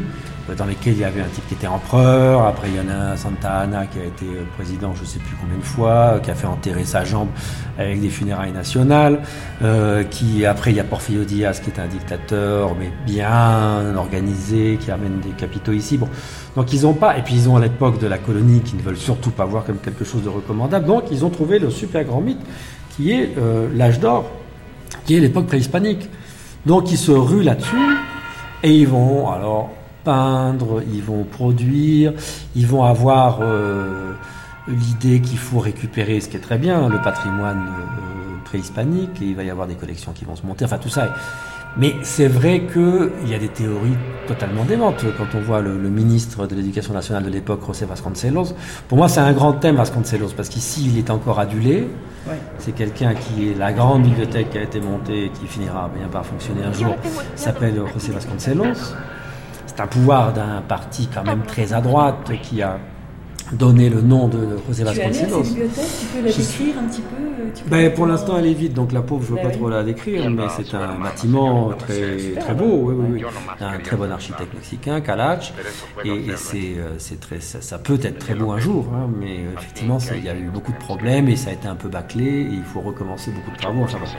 [0.56, 3.12] dans lequel il y avait un type qui était empereur, après il y en a
[3.12, 6.18] un Santa Anna qui a été euh, président je sais plus combien de fois, euh,
[6.20, 7.28] qui a fait enterrer sa jambe
[7.78, 9.20] avec des funérailles nationales,
[9.62, 14.78] euh, qui après il y a Porfirio Diaz qui est un dictateur mais bien organisé,
[14.80, 15.98] qui amène des capitaux ici.
[16.56, 18.82] Donc ils ont pas, et puis ils ont à l'époque de la colonie qui ne
[18.82, 22.04] veulent surtout pas voir comme quelque chose de recommandable, donc ils ont trouvé le super
[22.04, 22.40] grand mythe
[22.96, 23.34] qui est
[23.74, 24.30] l'âge d'or,
[25.04, 26.08] qui est l'époque préhispanique.
[26.66, 27.96] Donc ils se ruent là-dessus
[28.64, 29.70] et ils vont alors
[30.08, 32.08] peindre, ils vont produire,
[32.60, 34.12] ils vont avoir euh,
[34.66, 39.36] l'idée qu'il faut récupérer, ce qui est très bien, le patrimoine euh, préhispanique, et il
[39.36, 41.14] va y avoir des collections qui vont se monter, enfin tout ça.
[41.76, 45.04] Mais c'est vrai qu'il y a des théories totalement démentes.
[45.18, 48.54] Quand on voit le, le ministre de l'Éducation nationale de l'époque, José Vasconcelos,
[48.88, 51.86] pour moi c'est un grand thème Vasconcelos, parce qu'ici il est encore adulé.
[52.58, 56.08] C'est quelqu'un qui est la grande bibliothèque qui a été montée et qui finira bien
[56.08, 56.94] par fonctionner un jour,
[57.36, 58.80] s'appelle José Vasconcelos.
[59.78, 62.80] C'est un pouvoir d'un parti quand même très à droite qui a
[63.52, 65.42] donné le nom de José Vasconcelos.
[65.42, 68.46] bibliothèque Tu peux la décrire un petit peu euh, tu peux Ben, pour l'instant, elle
[68.46, 70.74] est vide, donc la pauvre, je ne veux Ben pas trop la décrire, mais c'est
[70.74, 73.24] un bâtiment très, très beau, oui, oui, oui.
[73.60, 75.54] Un très bon architecte mexicain, Calach,
[76.04, 79.08] et, et c'est, euh, c'est très, ça, ça peut être très beau un jour, hein,
[79.20, 81.76] mais euh, effectivement, il y a eu beaucoup de problèmes et ça a été un
[81.76, 83.84] peu bâclé et il faut recommencer beaucoup de travaux.
[83.84, 84.10] Enfin, bon.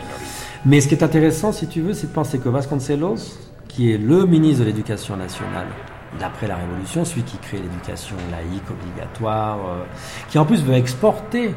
[0.66, 3.49] Mais ce qui est intéressant, si tu veux, c'est de penser que Vasconcelos,
[3.80, 5.68] qui est le ministre de l'Éducation nationale
[6.20, 9.84] d'après la Révolution, celui qui crée l'éducation laïque obligatoire, euh,
[10.30, 11.56] qui en plus veut exporter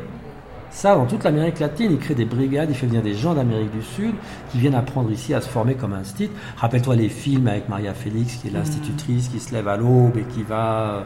[0.71, 1.91] ça dans toute l'Amérique latine.
[1.91, 4.15] Il crée des brigades, il fait venir des gens d'Amérique du Sud
[4.53, 6.31] qui viennent apprendre ici à se former comme instit.
[6.59, 10.23] Rappelle-toi les films avec Maria Félix, qui est l'institutrice, qui se lève à l'aube et
[10.33, 11.03] qui va euh,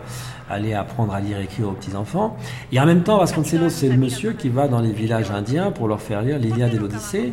[0.51, 2.37] aller apprendre à lire et écrire aux petits-enfants.
[2.73, 5.89] Et en même temps, Vasconcelos, c'est le monsieur qui va dans les villages indiens pour
[5.89, 7.33] leur faire lire l'Iliade et l'Odyssée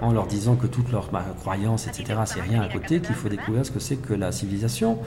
[0.00, 3.64] en leur disant que toutes leurs croyances, etc., c'est rien à côté, qu'il faut découvrir
[3.64, 4.98] ce que c'est que la civilisation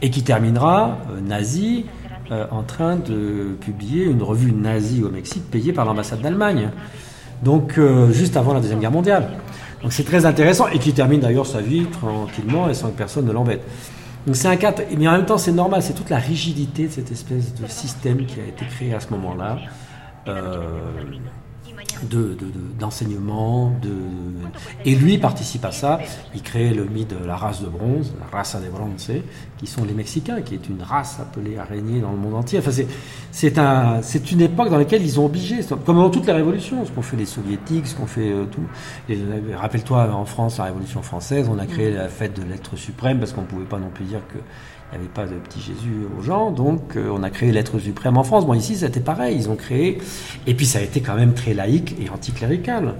[0.00, 1.86] et qui terminera euh, nazi
[2.30, 6.70] euh, en train de publier une revue nazie au Mexique payée par l'ambassade d'Allemagne.
[7.42, 9.28] Donc euh, juste avant la deuxième guerre mondiale.
[9.82, 13.26] Donc c'est très intéressant et qui termine d'ailleurs sa vie tranquillement et sans que personne
[13.26, 13.62] ne l'embête.
[14.26, 16.92] Donc c'est un cas, mais en même temps c'est normal, c'est toute la rigidité de
[16.92, 19.58] cette espèce de système qui a été créé à ce moment-là
[22.78, 23.72] d'enseignement.
[23.82, 23.92] De,
[24.84, 25.98] Et lui participe à ça.
[26.34, 29.10] Il crée le mythe de la race de bronze, la race de bronze,
[29.58, 32.58] qui sont les Mexicains, qui est une race appelée à régner dans le monde entier.
[32.58, 32.70] Enfin,
[33.32, 36.90] c'est un, une époque dans laquelle ils ont obligé, comme dans toutes les révolutions, ce
[36.90, 38.62] qu'ont fait les soviétiques, ce qu'ont fait euh, tout.
[39.56, 43.32] Rappelle-toi, en France, la Révolution française, on a créé la fête de l'être suprême parce
[43.32, 44.38] qu'on ne pouvait pas non plus dire que
[44.90, 47.78] il n'y avait pas de petit Jésus aux gens, donc euh, on a créé l'être
[47.78, 48.46] suprême en France.
[48.46, 49.98] Bon, ici, c'était pareil, ils ont créé.
[50.46, 52.94] Et puis, ça a été quand même très laïque et anticlérical.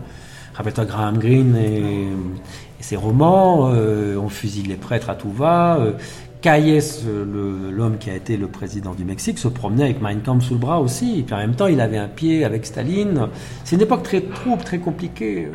[0.55, 2.09] Rappelle-toi Graham Greene et,
[2.81, 5.79] ses romans, euh, on fusille les prêtres à tout va.
[5.79, 5.92] Euh,
[7.72, 10.61] l'homme qui a été le président du Mexique, se promenait avec Mein Kampf sous le
[10.61, 11.20] bras aussi.
[11.20, 13.29] Et puis en même temps, il avait un pied avec Staline.
[13.64, 15.48] C'est une époque très trouble, très compliquée.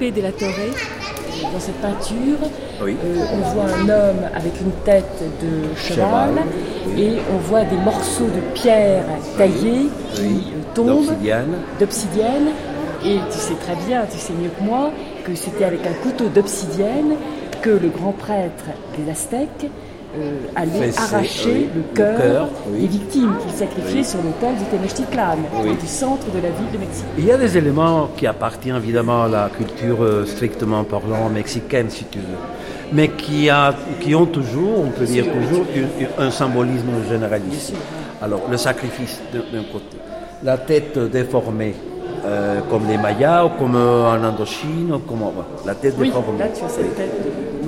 [0.00, 0.48] Felipe de la Torre,
[1.52, 2.38] dans cette peinture,
[2.80, 2.94] euh,
[3.34, 6.36] on voit un homme avec une tête de cheval,
[6.96, 9.04] et on voit des morceaux de pierre
[9.36, 11.04] taillés qui euh, tombent
[11.78, 12.48] d'obsidienne.
[13.04, 14.90] Et tu sais très bien, tu sais mieux que moi,
[15.24, 17.16] que c'était avec un couteau d'obsidienne
[17.60, 18.64] que le grand prêtre
[18.96, 19.70] des Aztèques
[20.56, 25.36] aller arracher le cœur des victimes qu'il sacrifiait sur l'autel du Tenochtitlan,
[25.80, 27.04] du centre de la ville de Mexique.
[27.18, 31.90] Il y a des éléments qui appartiennent évidemment à la culture euh, strictement parlant mexicaine,
[31.90, 32.24] si tu veux,
[32.92, 35.64] mais qui, a, qui ont toujours, on peut dire toujours,
[36.18, 37.74] un symbolisme généraliste.
[38.20, 39.96] Alors, le sacrifice d'un côté,
[40.42, 41.74] la tête déformée,
[42.26, 45.20] euh, comme les Mayas, ou comme en Indochine, ou comme
[45.64, 46.44] la tête déformée.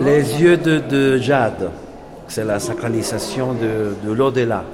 [0.01, 1.71] Les yeux de, de jade
[2.29, 4.65] c'est la sacralisation de, de l'au-delà.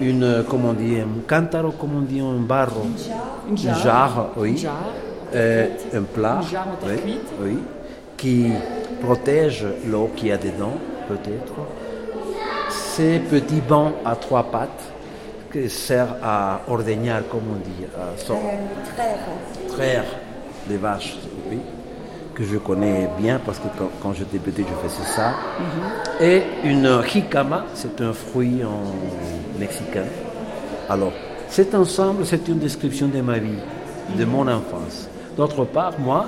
[0.00, 2.82] Une, comment on dit, un cantaro, comme on dit, un barro,
[3.48, 4.66] une jarre, oui,
[5.32, 6.40] un plat,
[7.40, 7.58] oui,
[8.16, 8.50] qui
[9.00, 10.74] protège l'eau qu'il y a dedans,
[11.08, 11.54] peut-être.
[12.70, 14.92] Ces petits bancs à trois pattes
[15.52, 18.14] qui servent à ordeigner, comme on dit, à
[19.68, 20.04] traire.
[20.66, 21.18] Des vaches,
[21.50, 21.58] oui
[22.34, 23.68] que je connais bien parce que
[24.02, 25.30] quand, j'étais petit, je faisais ça.
[25.30, 26.26] Mhm.
[26.26, 30.04] Et une jicama, c'est un fruit en mexicain.
[30.88, 31.12] Alors,
[31.48, 33.60] cet ensemble, c'est une description de ma vie,
[34.18, 35.08] de mon enfance.
[35.36, 36.26] D'autre part, moi,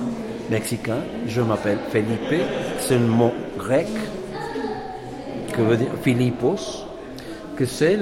[0.51, 2.42] mexicain, je m'appelle Felipe,
[2.79, 3.88] c'est un mot grec
[5.53, 6.85] que veut dire Philippos,
[7.57, 7.99] que c'est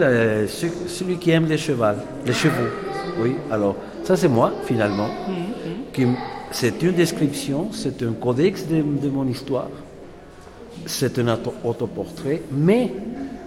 [0.89, 1.85] celui qui aime les chevaux,
[2.27, 2.71] les chevaux.
[3.23, 5.93] Oui, alors ça c'est moi finalement, mhm.
[5.93, 6.07] qui
[6.55, 9.71] c'est une description, c'est un codex de, mon histoire,
[10.87, 12.93] c'est un autoportrait, mais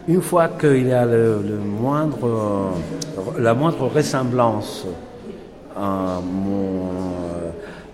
[0.10, 2.74] une fois qu'il y a le, moindre,
[3.39, 4.86] la moindre ressemblance
[5.74, 6.91] à mon,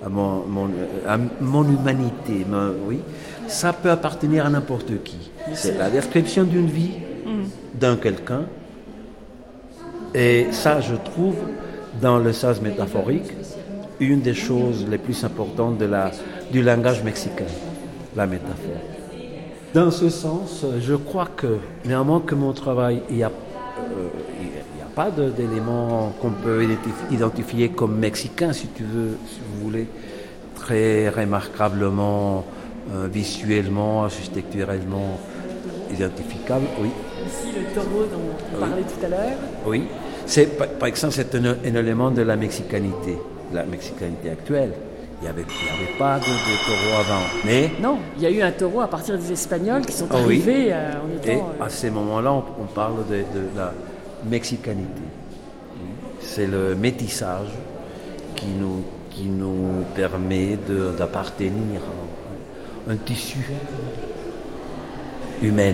[0.10, 2.46] mon, humanité,
[2.88, 3.00] oui,
[3.48, 5.30] ça peut appartenir à n'importe qui.
[5.54, 7.80] C'est la description d'une vie, mm.
[7.80, 8.46] d'un quelqu'un,
[10.16, 11.36] et ça, je trouve,
[12.02, 13.32] dans le sens métaphorique,
[14.04, 16.12] une des choses les plus importantes de la,
[16.52, 17.46] du langage mexicain,
[18.16, 18.82] la métaphore.
[19.74, 23.32] Dans ce sens, je crois que, néanmoins, que mon travail, il n'y a,
[23.98, 26.68] euh, a pas d'éléments qu'on peut
[27.10, 29.88] identifier comme mexicain, si tu veux, si vous voulez,
[30.56, 32.46] très remarquablement,
[32.94, 35.20] euh, visuellement, architecturellement
[35.92, 36.90] identifiable, oui.
[37.26, 39.38] Ici, le taureau dont on parlait tout à l'heure.
[39.66, 39.84] Oui.
[40.26, 43.18] C'est, par, exemple, c'est un, élément de la mexicanité,
[43.54, 44.74] la mexicanité actuelle.
[45.22, 47.24] Il n'y avait, avait, pas de, taureau avant.
[47.46, 50.18] Mais non, il y a eu un taureau à partir des Espagnols qui sont ah
[50.18, 51.32] arrivés euh, en étant.
[51.32, 53.24] Et euh, à ces moments-là, on, parle de,
[53.56, 53.74] la
[54.30, 55.02] mexicanité.
[56.20, 57.48] C'est le métissage
[58.36, 60.58] qui nous, qui nous permet
[60.98, 61.82] d'appartenir
[62.88, 63.40] à un tissu
[65.42, 65.74] humain.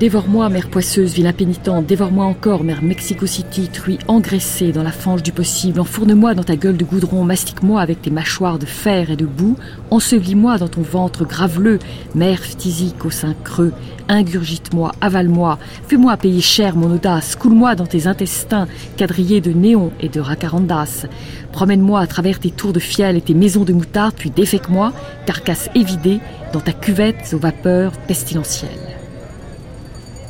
[0.00, 5.24] Dévore-moi, mère poisseuse, vilain pénitente, dévore-moi encore, mère Mexico City, truie engraissée dans la fange
[5.24, 9.16] du possible, enfourne-moi dans ta gueule de goudron, mastique-moi avec tes mâchoires de fer et
[9.16, 9.56] de boue,
[9.90, 11.80] ensevelis-moi dans ton ventre graveleux,
[12.14, 13.72] mère phtisique au sein creux,
[14.08, 15.58] ingurgite-moi, avale-moi,
[15.88, 21.06] fais-moi payer cher mon audace, coule-moi dans tes intestins, quadrillés de néon et de racarandas,
[21.50, 24.92] promène-moi à travers tes tours de fiel et tes maisons de moutarde, puis défèque-moi,
[25.26, 26.20] carcasse évidée,
[26.52, 28.87] dans ta cuvette aux vapeurs pestilentielles.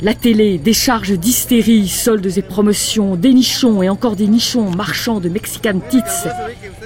[0.01, 5.29] La télé, décharge d'hystérie, soldes et promotions, des nichons et encore des nichons marchands de
[5.29, 6.29] Mexican Tits,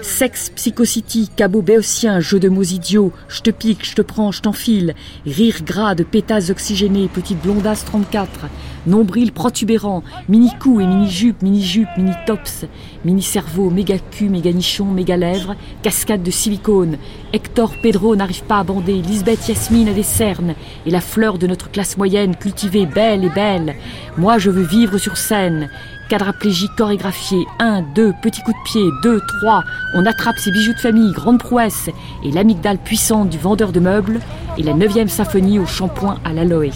[0.00, 4.40] sexe, psychocity, cabot béotien, jeu de mots idiots, je te pique, je te prends, je
[4.40, 4.94] t'enfile,
[5.26, 8.46] rire gras de pétasses oxygénées, petite blondasse 34,
[8.86, 12.64] nombril protubérant, mini-cou et mini-jupe, mini-jupe, mini-tops,
[13.04, 16.96] mini-cerveau, méga-cul, méga-nichon, méga-lèvres, cascade de silicone,
[17.32, 20.54] Hector Pedro n'arrive pas à bander, Lisbeth Yasmine a des cernes,
[20.84, 23.74] et la fleur de notre classe moyenne cultivée, belle et belle.
[24.18, 25.70] Moi, je veux vivre sur scène.
[26.10, 29.64] Quadraplégie chorégraphiée, un, deux, petits coups de pied, deux, trois,
[29.94, 31.88] on attrape ses bijoux de famille, grande prouesse,
[32.22, 34.20] et l'amygdale puissante du vendeur de meubles,
[34.58, 36.70] et la neuvième symphonie au shampoing à l'aloe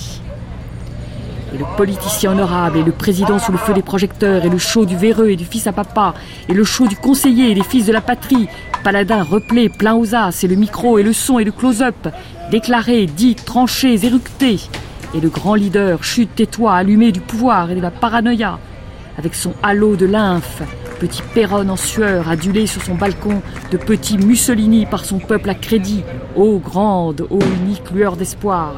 [1.55, 4.84] et le politicien honorable, et le président sous le feu des projecteurs, et le show
[4.84, 6.14] du véreux et du fils à papa,
[6.49, 8.49] et le show du conseiller et des fils de la patrie,
[8.84, 12.09] paladin replé, plein aux as, et le micro, et le son, et le close-up,
[12.51, 14.59] déclaré, dit, tranché, éructé,
[15.14, 18.59] et le grand leader, chute tais-toi, allumé du pouvoir et de la paranoïa,
[19.18, 20.62] avec son halo de lymphe,
[21.01, 25.55] petit Perron en sueur, adulé sur son balcon de petit Mussolini par son peuple à
[25.55, 26.03] crédit,
[26.34, 28.74] ô grande, ô unique lueur d'espoir,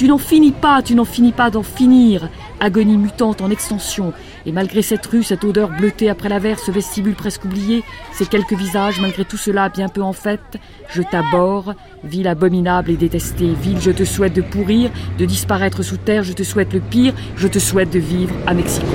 [0.00, 2.30] tu n'en finis pas, tu n'en finis pas d'en finir.
[2.58, 4.14] Agonie mutante en extension.
[4.46, 7.84] Et malgré cette rue, cette odeur bleutée après l'averse, ce vestibule presque oublié,
[8.14, 10.40] ces quelques visages, malgré tout cela, bien peu en fait,
[10.88, 15.98] je t'aborde, ville abominable et détestée, ville, je te souhaite de pourrir, de disparaître sous
[15.98, 18.86] terre, je te souhaite le pire, je te souhaite de vivre à Mexico.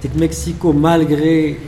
[0.00, 1.58] C'est que Mexico, malgré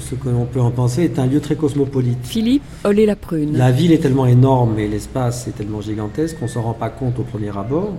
[0.00, 2.18] ce que l'on peut en penser, est un lieu très cosmopolite.
[2.22, 3.56] Philippe Olé la Prune.
[3.56, 6.90] La ville est tellement énorme et l'espace est tellement gigantesque qu'on ne s'en rend pas
[6.90, 7.92] compte au premier abord.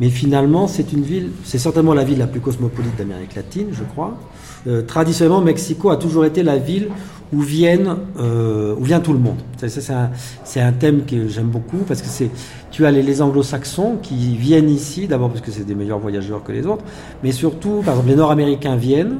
[0.00, 3.84] Mais finalement, c'est une ville, c'est certainement la ville la plus cosmopolite d'Amérique latine, je
[3.84, 4.18] crois.
[4.66, 6.88] Euh, traditionnellement, Mexico a toujours été la ville
[7.32, 9.38] où, viennent, euh, où vient tout le monde.
[9.56, 10.10] C'est un,
[10.56, 12.30] un, thème que j'aime beaucoup parce que c'est,
[12.70, 16.42] tu as les, les anglo-saxons qui viennent ici, d'abord parce que c'est des meilleurs voyageurs
[16.44, 16.84] que les autres,
[17.22, 19.18] mais surtout, par exemple, les nord-américains viennent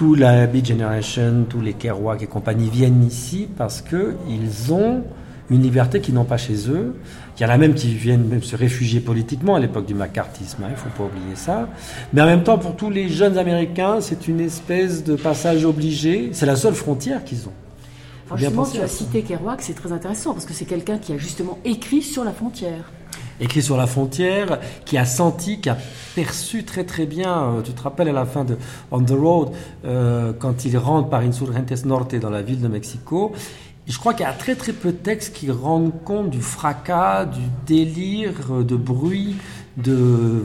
[0.00, 5.02] tout la Beat Generation, tous les Kerouac et compagnie viennent ici parce qu'ils ont
[5.50, 6.94] une liberté qu'ils n'ont pas chez eux.
[7.36, 10.62] Il y en a même qui viennent même se réfugier politiquement à l'époque du macartisme,
[10.62, 11.68] hein, il ne faut pas oublier ça.
[12.14, 16.30] Mais en même temps, pour tous les jeunes Américains, c'est une espèce de passage obligé.
[16.32, 18.36] C'est la seule frontière qu'ils ont.
[18.36, 21.58] Justement, tu as cité Kerouac, c'est très intéressant parce que c'est quelqu'un qui a justement
[21.66, 22.90] écrit sur la frontière
[23.40, 25.78] écrit sur la frontière, qui a senti, qui a
[26.14, 28.56] perçu très très bien, euh, tu te rappelles à la fin de
[28.90, 29.50] On the Road,
[29.84, 33.32] euh, quand il rentre par Insurgentes Norte dans la ville de Mexico,
[33.86, 37.24] je crois qu'il y a très très peu de textes qui rendent compte du fracas,
[37.24, 39.36] du délire, euh, de bruit,
[39.76, 39.94] de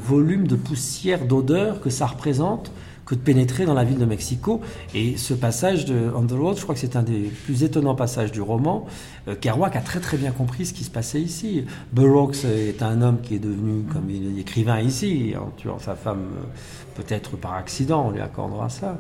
[0.04, 2.72] volume, de poussière, d'odeur que ça représente
[3.06, 4.62] que de pénétrer dans la ville de Mexico.
[4.94, 8.42] Et ce passage de Road, je crois que c'est un des plus étonnants passages du
[8.42, 8.86] roman.
[9.28, 11.66] Euh, Kerouac a très très bien compris ce qui se passait ici.
[11.94, 16.26] Burroughs est un homme qui est devenu comme il écrivain ici, en tuant sa femme
[16.38, 18.98] euh, peut-être par accident, on lui accordera ça.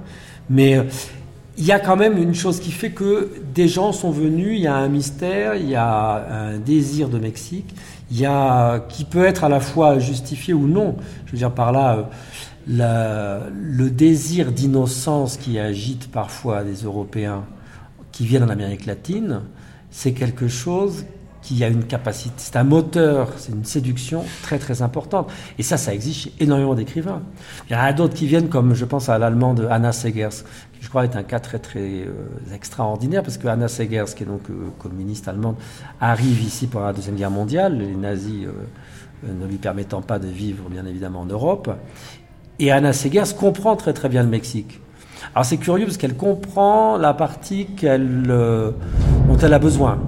[0.49, 0.83] Mais euh,
[1.57, 4.63] il y a quand même une chose qui fait que des gens sont venus, il
[4.63, 7.73] y a un mystère, il y a un désir de Mexique,
[8.11, 10.95] il y a qui peut être à la fois justifié ou non.
[11.25, 12.09] Je veux dire par là,
[12.68, 17.43] le désir d'innocence qui agite parfois des Européens
[18.11, 19.41] qui viennent en Amérique latine,
[19.91, 21.05] c'est quelque chose
[21.45, 25.32] qui a une capacité, c'est un moteur, c'est une séduction très très importante.
[25.59, 27.22] Et ça, ça existe chez énormément d'écrivains.
[27.70, 30.43] Il y en a d'autres qui viennent, comme je pense à l'allemande Anna Segers,
[30.74, 32.13] qui je crois est un cas très très euh,
[32.51, 35.55] extraordinaire, parce que Anna Segers, qui est donc euh, communiste allemande,
[36.01, 40.28] arrive ici pendant la Deuxième Guerre mondiale, les nazis euh, ne lui permettant pas de
[40.28, 41.70] vivre bien évidemment en Europe.
[42.59, 44.79] Et Anna Segers comprend très très bien le Mexique.
[45.33, 49.99] Alors c'est curieux parce qu'elle comprend la partie qu'elle, dont elle a besoin.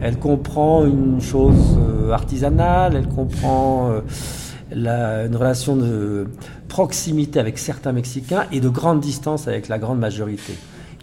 [0.00, 6.26] Elle comprend une chose euh, artisanale, elle comprend euh, une relation de
[6.68, 10.54] proximité avec certains Mexicains et de grande distance avec la grande majorité.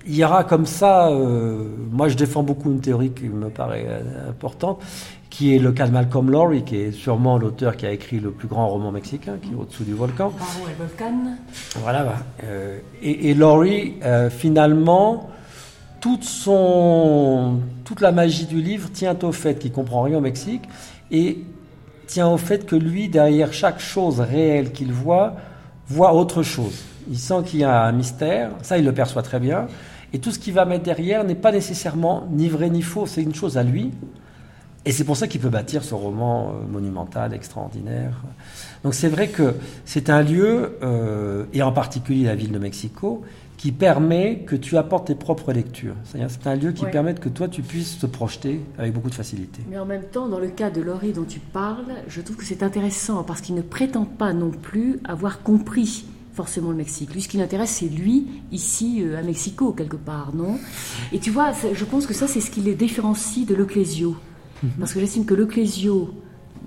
[0.05, 3.87] Il y aura comme ça, euh, moi je défends beaucoup une théorie qui me paraît
[4.29, 4.81] importante,
[5.41, 8.29] qui est le cas de Malcolm Lowry, qui est sûrement l'auteur qui a écrit le
[8.29, 10.31] plus grand roman mexicain, qui est au-dessous du volcan.
[11.81, 12.13] Voilà.
[13.01, 13.95] et, et Lowry,
[14.29, 15.31] finalement,
[15.99, 20.61] toute, son, toute la magie du livre tient au fait qu'il comprend rien au Mexique
[21.09, 21.39] et
[22.05, 25.37] tient au fait que lui, derrière chaque chose réelle qu'il voit,
[25.87, 26.83] voit autre chose.
[27.09, 29.65] Il sent qu'il y a un mystère, ça il le perçoit très bien,
[30.13, 33.23] et tout ce qu'il va mettre derrière n'est pas nécessairement ni vrai ni faux, c'est
[33.23, 33.89] une chose à lui.
[34.86, 38.23] Et c'est pour ça qu'il peut bâtir ce roman euh, monumental, extraordinaire.
[38.84, 39.55] Donc c'est vrai que
[39.86, 43.21] c'est un lieu, euh, et en particulier la ville de Mexico,
[43.57, 45.93] qui permet que tu apportes tes propres lectures.
[46.03, 49.61] C'est un lieu qui permet que toi, tu puisses te projeter avec beaucoup de facilité.
[49.69, 52.43] Mais en même temps, dans le cas de Laurie dont tu parles, je trouve que
[52.43, 57.13] c'est intéressant parce qu'il ne prétend pas non plus avoir compris forcément le Mexique.
[57.13, 60.57] Lui, ce qui l'intéresse, c'est lui, ici, euh, à Mexico, quelque part, non?
[61.11, 64.15] Et tu vois, je pense que ça, c'est ce qui les différencie de l'Ecclésio.
[64.80, 66.14] Parce que j'estime que l'Ecclésio,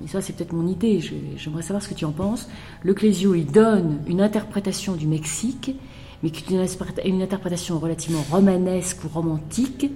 [0.04, 1.00] et ça c'est peut-être mon idée,
[1.36, 2.48] j'aimerais savoir ce que tu en penses,
[2.82, 5.76] l'Ecclésio, il donne une interprétation du Mexique
[6.24, 9.90] mais qui est une interprétation relativement romanesque ou romantique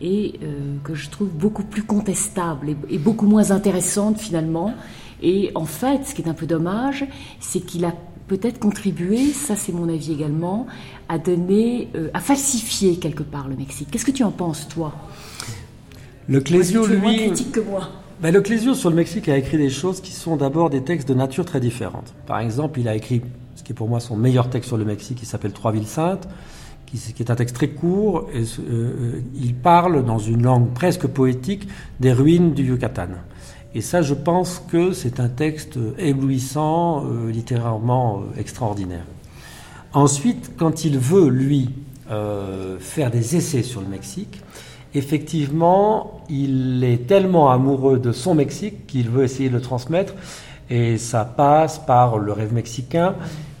[0.00, 4.74] et euh, que je trouve beaucoup plus contestable et, beaucoup moins intéressante finalement.
[5.22, 7.06] Et en fait, ce qui est un peu dommage,
[7.38, 7.94] c'est qu'il a
[8.26, 10.66] peut-être contribué, ça c'est mon avis également,
[11.08, 13.88] à donner, euh, à falsifier quelque part le Mexique.
[13.92, 14.92] Qu'est-ce que tu en penses, toi?
[16.30, 16.96] Le Clésio, lui.
[16.98, 17.88] Moins critique que moi.
[18.22, 21.08] Ben, le Clésio sur le Mexique a écrit des choses qui sont d'abord des textes
[21.08, 22.14] de nature très différente.
[22.28, 23.22] Par exemple, il a écrit
[23.56, 25.88] ce qui est pour moi son meilleur texte sur le Mexique, qui s'appelle Trois villes
[25.88, 26.28] saintes,
[26.86, 28.28] qui, est un texte très court.
[28.32, 31.66] Et, euh, il parle dans une langue presque poétique
[31.98, 33.08] des ruines du Yucatan.
[33.74, 39.04] Et ça, je pense que c'est un texte éblouissant, euh, littérairement euh, extraordinaire.
[39.92, 41.70] Ensuite, quand il veut, lui,
[42.80, 44.40] faire des essais sur le Mexique,
[44.94, 50.14] effectivement, il est tellement amoureux de son Mexique qu'il veut essayer de le transmettre.
[50.68, 53.14] Et ça passe par le rêve mexicain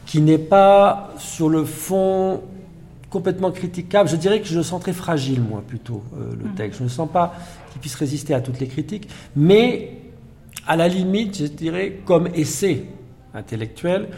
[0.06, 2.40] qui n'est pas sur le fond
[3.10, 4.08] complètement critiquable.
[4.08, 6.54] Je dirais que je le sens très fragile, moi, plutôt, euh, le mm.
[6.54, 6.78] texte.
[6.78, 7.34] Je ne sens pas
[7.72, 9.98] qu'il puisse résister à toutes les critiques, mais
[10.66, 12.86] à la limite, je dirais, comme essai
[13.34, 14.08] intellectuel,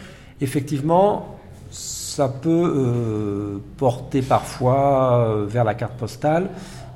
[0.41, 1.37] effectivement,
[1.71, 6.49] ça peut euh, porter parfois euh, vers la carte postale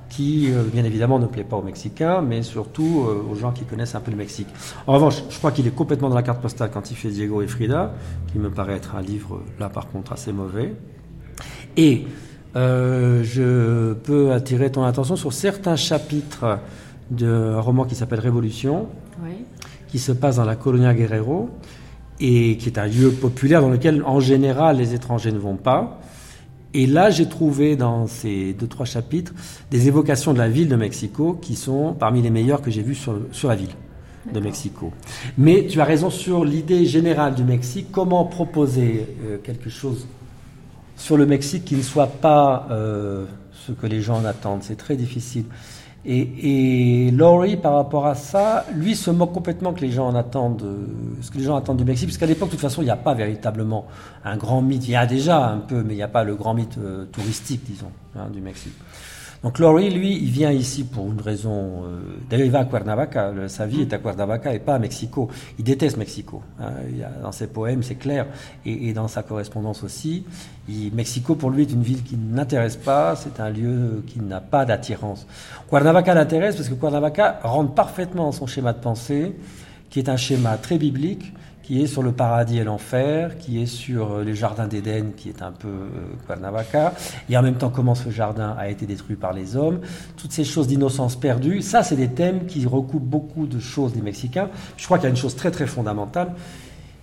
[0.09, 3.63] qui, euh, bien évidemment, ne plaît pas aux Mexicains, mais surtout euh, aux gens qui
[3.63, 4.47] connaissent un peu le Mexique.
[4.85, 7.41] En revanche, je crois qu'il est complètement dans la carte postale quand il fait Diego
[7.41, 7.93] et Frida,
[8.31, 10.73] qui me paraît être un livre, là par contre, assez mauvais.
[11.75, 12.05] Et
[12.55, 16.59] euh, je peux attirer ton attention sur certains chapitres
[17.11, 18.87] d'un roman qui s'appelle Révolution,
[19.87, 21.49] qui se passe dans la Colonia Guerrero,
[22.19, 25.99] et qui est un lieu populaire dans lequel, en général, les étrangers ne vont pas.
[26.73, 29.33] Et là, j'ai trouvé dans ces deux, trois chapitres
[29.71, 32.95] des évocations de la ville de Mexico qui sont parmi les meilleures que j'ai vues
[32.95, 33.75] sur, sur la ville
[34.33, 34.91] de Mexico.
[35.37, 37.87] Mais tu as raison sur l'idée générale du Mexique.
[37.91, 40.07] Comment proposer euh, quelque chose
[40.97, 44.63] sur le Mexique qui ne soit pas euh, ce que les gens en attendent?
[44.63, 45.45] C'est très difficile.
[46.09, 50.15] Et, et, Laurie, par rapport à ça, lui se moque complètement que les gens en
[50.15, 50.85] attendent, euh,
[51.21, 52.91] ce que les gens attendent du Mexique, parce qu'à l'époque, de toute façon, il n'y
[52.91, 53.85] a pas véritablement
[54.23, 54.87] un grand mythe.
[54.87, 57.05] Il y a déjà un peu, mais il n'y a pas le grand mythe euh,
[57.11, 58.73] touristique, disons, hein, du Mexique.
[59.43, 61.83] Donc Laurie, lui, il vient ici pour une raison.
[61.83, 63.31] Euh, d'ailleurs, il va à Cuernavaca.
[63.47, 65.29] sa vie est à Cuernavaca et pas à Mexico.
[65.59, 66.41] Il déteste Mexico.
[66.59, 66.71] Hein.
[67.21, 68.25] dans ses poèmes, c'est clair,
[68.65, 70.25] et, dans sa correspondance aussi.
[70.67, 73.15] Mexico, pour lui, est une ville qui n'intéresse pas.
[73.15, 75.27] C'est un lieu qui n'a pas d'attirance.
[75.69, 79.35] Cuernavaca l'intéresse parce que Cuernavaca rentre parfaitement dans son schéma de pensée,
[79.91, 81.31] qui est un schéma très biblique
[81.67, 85.27] qui est sur le paradis et l'enfer, qui est sur euh, les jardins d'Éden, qui
[85.27, 85.89] est un peu euh,
[86.25, 86.93] Cuernavaca,
[87.29, 89.81] et en même temps comment ce jardin a été détruit par les hommes,
[90.15, 94.01] toutes ces choses d'innocence perdue, ça c'est des thèmes qui recoupent beaucoup de choses des
[94.01, 94.47] Mexicains.
[94.77, 96.35] Je crois qu'il y a une chose très très fondamentale,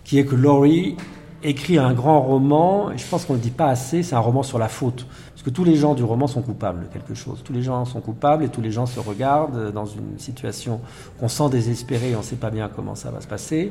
[0.02, 0.96] qui est que Laurie
[1.42, 4.20] écrit un grand roman, et je pense qu'on ne le dit pas assez, c'est un
[4.20, 5.06] roman sur la faute.
[5.32, 7.42] Parce que tous les gens du roman sont coupables de quelque chose.
[7.44, 10.80] Tous les gens sont coupables et tous les gens se regardent dans une situation
[11.20, 13.70] qu'on sent désespérée et on ne sait pas bien comment ça va se passer.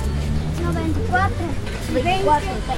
[0.61, 1.31] 94.
[1.91, 2.71] 24,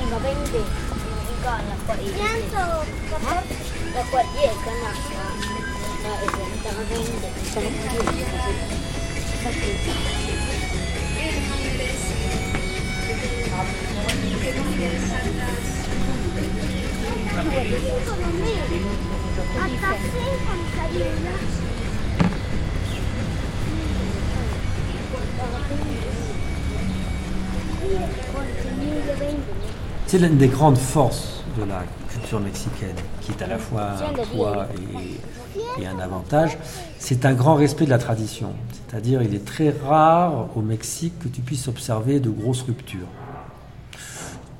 [30.06, 34.36] C'est l'une des grandes forces de la culture mexicaine, qui est à la fois un
[34.36, 36.58] poids et, et un avantage,
[37.00, 38.54] c'est un grand respect de la tradition.
[38.72, 43.08] C'est-à-dire, il est très rare au Mexique que tu puisses observer de grosses ruptures.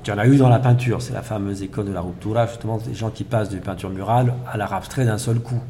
[0.02, 2.76] Tu en as eu dans la peinture, c'est la fameuse école de la ruptura, justement,
[2.78, 5.60] des gens qui passent de peinture murale à l'art abstrait d'un seul coup,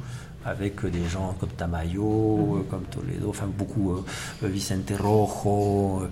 [0.45, 6.09] avec des gens comme Tamayo, comme Toledo, enfin beaucoup, euh, Vicente Rojo, euh,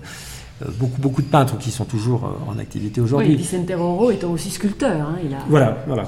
[0.77, 3.29] beaucoup, beaucoup de peintres qui sont toujours euh, en activité aujourd'hui.
[3.29, 3.69] Oui, Vicente
[4.11, 5.01] étant aussi sculpteur.
[5.01, 5.39] Hein, il a...
[5.49, 6.07] Voilà, voilà.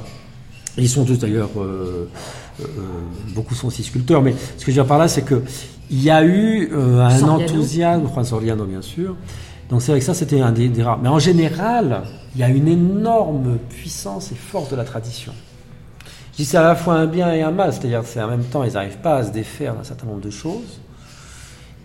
[0.77, 2.09] Ils sont tous d'ailleurs, euh,
[2.61, 2.65] euh,
[3.33, 5.41] beaucoup sont aussi sculpteurs, mais ce que je veux dire par là, c'est que
[5.89, 7.43] il y a eu euh, un Soriano.
[7.43, 9.15] enthousiasme, Juan Soriano bien sûr,
[9.69, 10.99] donc c'est vrai que ça c'était un des, des rares.
[11.01, 12.03] Mais en général,
[12.35, 15.31] il y a une énorme puissance et force de la tradition.
[16.33, 18.43] Je dis c'est à la fois un bien et un mal, c'est-à-dire c'est en même
[18.43, 20.81] temps ils n'arrivent pas à se défaire d'un certain nombre de choses.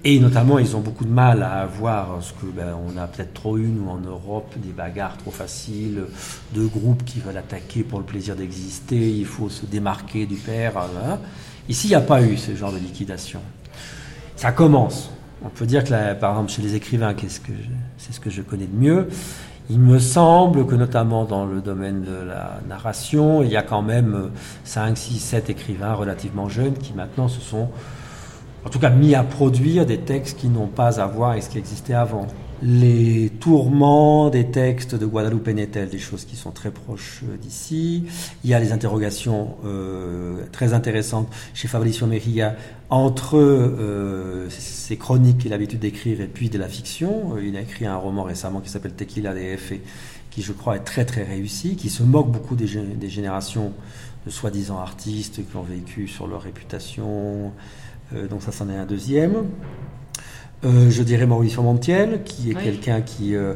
[0.02, 3.34] Et notamment, ils ont beaucoup de mal à avoir ce que ben, on a peut-être
[3.34, 6.04] trop eu nous en Europe, des bagarres trop faciles,
[6.54, 9.10] de groupes qui veulent attaquer pour le plaisir d'exister.
[9.10, 10.72] Il faut se démarquer du père.
[11.68, 13.40] Ici, il n'y a pas eu ce genre de liquidation.
[14.36, 15.10] Ça commence.
[15.44, 17.14] On peut dire que, par exemple, chez les écrivains,
[17.98, 19.08] c'est ce que je connais de mieux.
[19.68, 23.82] Il me semble que, notamment dans le domaine de la narration, il y a quand
[23.82, 24.30] même
[24.64, 27.68] 5, 6, 7 écrivains relativement jeunes qui maintenant se sont
[28.64, 31.48] en tout cas mis à produire des textes qui n'ont pas à voir avec ce
[31.50, 32.26] qui existait avant.
[32.62, 38.04] Les tourments des textes de Guadalupe Nettel, des choses qui sont très proches euh, d'ici.
[38.44, 42.56] Il y a les interrogations euh, très intéressantes chez Fabricio Mejia
[42.90, 47.34] entre euh, ses chroniques qu'il a l'habitude d'écrire et puis de la fiction.
[47.36, 49.80] Euh, Il a écrit un roman récemment qui s'appelle Tequila DF et
[50.30, 53.72] qui je crois est très très réussi, qui se moque beaucoup des, gé- des générations
[54.26, 57.52] de soi-disant artistes qui ont vécu sur leur réputation,
[58.28, 59.44] donc ça, c'en est un deuxième.
[60.64, 62.62] Euh, je dirais Mauricio Montiel, qui est Oui.
[62.62, 63.54] quelqu'un qui euh,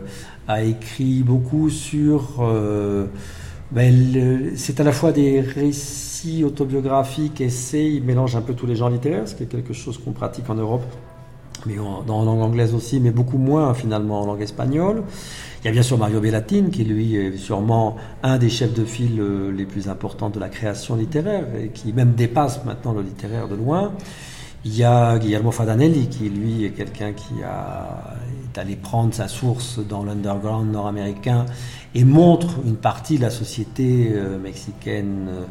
[0.48, 2.38] a écrit beaucoup sur...
[2.40, 3.06] euh,
[3.72, 8.76] ben, c'est à la fois des récits autobiographiques, essais, il mélange un peu tous les
[8.76, 10.84] genres littéraires, ce qui est quelque chose qu'on pratique en Europe,
[11.66, 15.02] mais en, dans en langue anglaise aussi, mais beaucoup moins finalement en langue espagnole.
[15.62, 18.84] Il y a bien sûr Mario Bellatin, qui lui est sûrement un des chefs de
[18.84, 23.02] file euh, les plus importants de la création littéraire, et qui même dépasse maintenant le
[23.02, 23.92] littéraire de loin.
[24.66, 29.28] Il y a Guillermo Fadanelli, qui lui est quelqu'un qui a, est allé prendre sa
[29.28, 31.44] source dans l'underground nord-américain
[31.94, 35.44] et montre une partie de la société euh, mexicaine euh,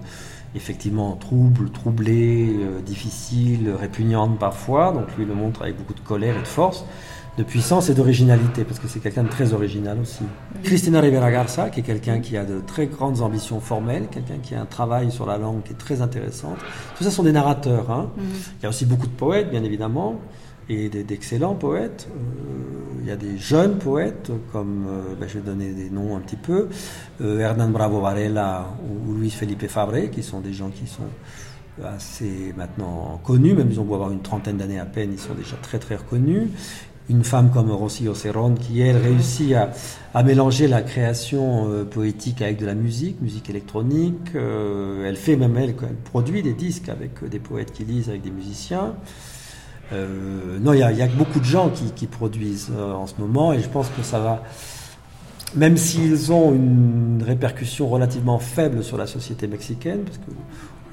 [0.56, 4.92] effectivement trouble, troublée, euh, difficile, répugnante parfois.
[4.92, 6.84] Donc lui le montre avec beaucoup de colère et de force,
[7.38, 10.24] de puissance et d'originalité, parce que c'est quelqu'un de très original aussi.
[10.64, 14.54] Cristina Rivera Garza, qui est quelqu'un qui a de très grandes ambitions formelles, quelqu'un qui
[14.54, 16.56] a un travail sur la langue qui est très intéressant.
[16.96, 17.90] Tout ça sont des narrateurs.
[17.90, 18.10] hein.
[18.60, 20.20] Il y a aussi beaucoup de poètes, bien évidemment,
[20.70, 22.08] et d'excellents poètes.
[22.16, 26.16] Euh, il y a des jeunes poètes, comme, euh, ben, je vais donner des noms
[26.16, 26.70] un petit peu,
[27.22, 31.04] euh, Hernán Bravo Varela ou, ou Luis Felipe Fabre, qui sont des gens qui sont
[31.84, 35.34] assez maintenant connus, même ils ont beau avoir une trentaine d'années à peine, ils sont
[35.34, 36.50] déjà très très reconnus.
[37.10, 39.72] Une femme comme Rocío Cerón qui, elle, réussit à,
[40.14, 44.32] à mélanger la création euh, poétique avec de la musique, musique électronique.
[44.36, 45.76] Euh, elle fait même, elle,
[46.06, 48.96] produit des disques avec euh, des poètes qui lisent, avec des musiciens.
[49.92, 53.06] Euh, non, il y a, il y a beaucoup de gens qui, qui produisent en
[53.06, 54.44] ce moment et je pense que ça va,
[55.56, 60.32] même s'ils ont une répercussion relativement faible sur la société mexicaine, parce que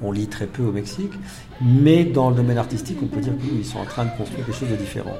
[0.01, 1.13] on lit très peu au Mexique,
[1.61, 4.57] mais dans le domaine artistique, on peut dire qu'ils sont en train de construire quelque
[4.57, 5.15] chose de différent.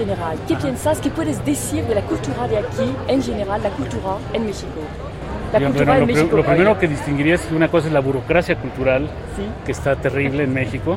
[0.00, 0.38] General.
[0.48, 0.98] ¿Qué piensas?
[1.00, 4.80] ¿Qué puedes decir de la cultura de aquí, en general, la cultura en México?
[5.52, 6.36] La cultura en México.
[6.36, 9.08] Lo primero que distinguiría es una cosa es la burocracia cultural,
[9.64, 10.96] que está terrible en México,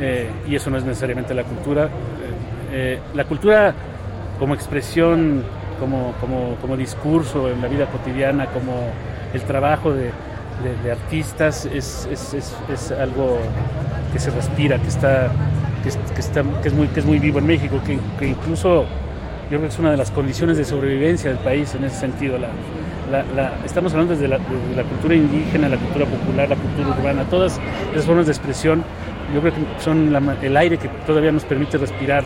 [0.00, 1.86] eh, y eso no es necesariamente la cultura.
[1.86, 1.88] Eh,
[2.72, 3.74] eh, la cultura
[4.38, 5.42] como expresión,
[5.80, 8.72] como, como, como, discurso en la vida cotidiana, como
[9.34, 10.10] el trabajo de,
[10.84, 13.38] de, artistas, es, es, es, es algo
[14.12, 15.30] que se respira, que está
[15.82, 19.58] que, está, que, es, muy, que es muy vivo en México, que, que, incluso yo
[19.58, 22.38] creo que es una de las condiciones de sobrevivencia del país en ese sentido.
[23.64, 27.60] Estamos hablando desde la, de la cultura indígena, la cultura popular, la cultura urbana, todas
[27.92, 28.82] esas formas de expresión,
[29.34, 32.24] yo creo que son el aire que todavía nos permite respirar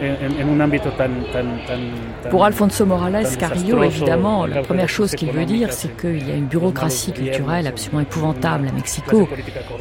[0.00, 5.30] en, un ámbito tan, tan, tan, Pour Alfonso Morales Carrillo, évidemment, la première chose qu'il
[5.30, 9.28] veut dire, c'est qu'il y a une bureaucratie culturelle absolument épouvantable à Mexico.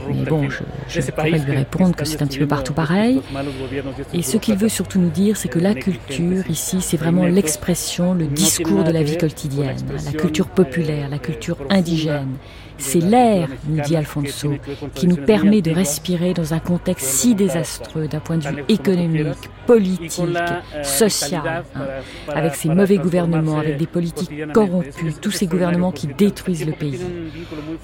[0.08, 3.22] Mais bon, je, je pourrais lui répondre que c'est un petit peu partout pareil.
[4.14, 8.14] Et ce qu'il veut surtout nous dire, c'est que la culture, ici, c'est vraiment l'expression,
[8.14, 12.38] le discours de la vie quotidienne, la culture populaire, la culture indigène.
[12.84, 14.54] C'est l'air, nous dit Alfonso,
[14.94, 19.50] qui nous permet de respirer dans un contexte si désastreux d'un point de vue économique,
[19.66, 20.12] politique,
[20.84, 21.82] social, hein,
[22.36, 27.00] avec ces mauvais gouvernements, avec des politiques corrompues, tous ces gouvernements qui détruisent le pays.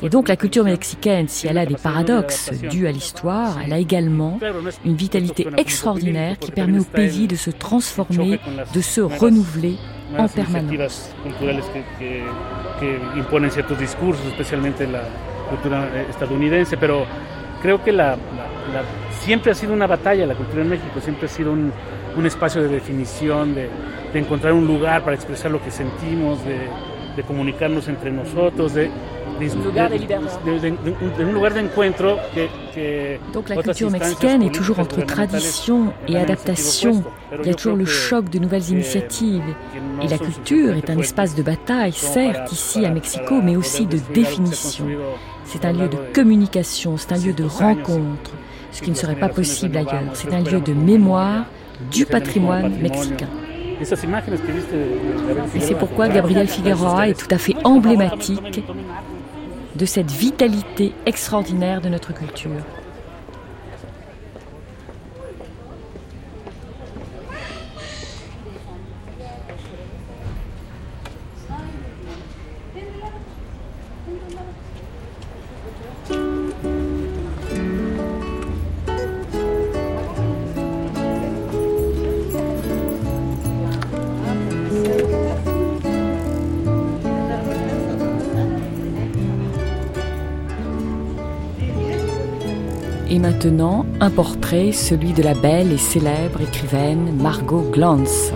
[0.04, 3.80] Et donc la culture mexicaine, si elle a des paradoxes dus à l'histoire, elle a
[3.80, 4.38] également
[4.86, 8.40] une vitalité extraordinaire qui permet au pays de se transformer,
[8.74, 9.76] de se renouveler
[10.18, 11.12] en permanence.
[12.80, 15.04] Que imponen ciertos discursos, especialmente la
[15.50, 17.06] cultura eh, estadounidense, pero
[17.62, 18.18] creo que la,
[19.22, 21.72] siempre ha sido una batalla la cultura en México, siempre ha sido un,
[22.26, 23.70] espacio de definición, de,
[24.12, 26.68] de, encontrar un lugar para expresar lo que sentimos, de,
[27.16, 28.90] de comunicarnos entre nosotros, de,
[29.48, 36.18] un lugar de encuentro que, que Donc la culture mexicaine est toujours entre tradition et
[36.18, 37.04] adaptation.
[37.42, 39.44] Il y a toujours le choc de nouvelles initiatives.
[40.02, 44.00] Et la culture est un espace de bataille, certes, ici à Mexico, mais aussi de
[44.14, 44.86] définition.
[45.46, 48.32] C'est un lieu de communication, c'est un lieu de rencontre,
[48.72, 50.12] ce qui ne serait pas possible ailleurs.
[50.14, 51.46] C'est un lieu de mémoire
[51.92, 53.30] du patrimoine mexicain.
[53.82, 58.64] Et c'est pourquoi Gabriel Figueroa est tout à fait emblématique
[59.80, 62.66] de cette vitalité extraordinaire de notre culture.
[93.20, 98.32] Maintenant un portrait, celui de la belle et célèbre écrivaine Margot Glantz.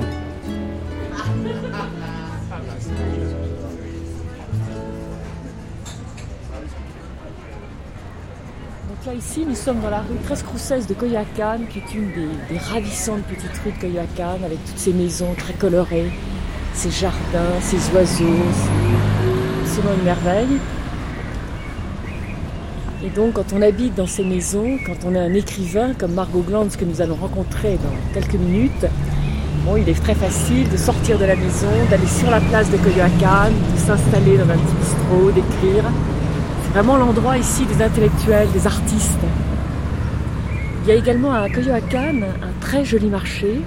[9.05, 12.57] Là ici, nous sommes dans la rue très Roussès de Coyoacán, qui est une des,
[12.57, 16.09] ravissantes petites rues de Coyoacán, avec toutes ces maisons très colorées,
[16.73, 18.23] ces jardins, ces oiseaux.
[19.65, 20.59] Vraiment une merveille.
[23.05, 26.41] Et donc, quand on habite dans ces maisons, quand on est un écrivain comme Margot
[26.41, 28.85] Glanz que nous allons rencontrer dans quelques minutes,
[29.65, 32.77] bon, il est très facile de sortir de la maison, d'aller sur la place de
[32.77, 35.83] Coyoacán, de s'installer dans un petit bistrot, d'écrire.
[36.63, 39.19] C'est vraiment l'endroit ici des intellectuels, des artistes.
[40.83, 43.59] Il y a également à Coyoacán un très joli marché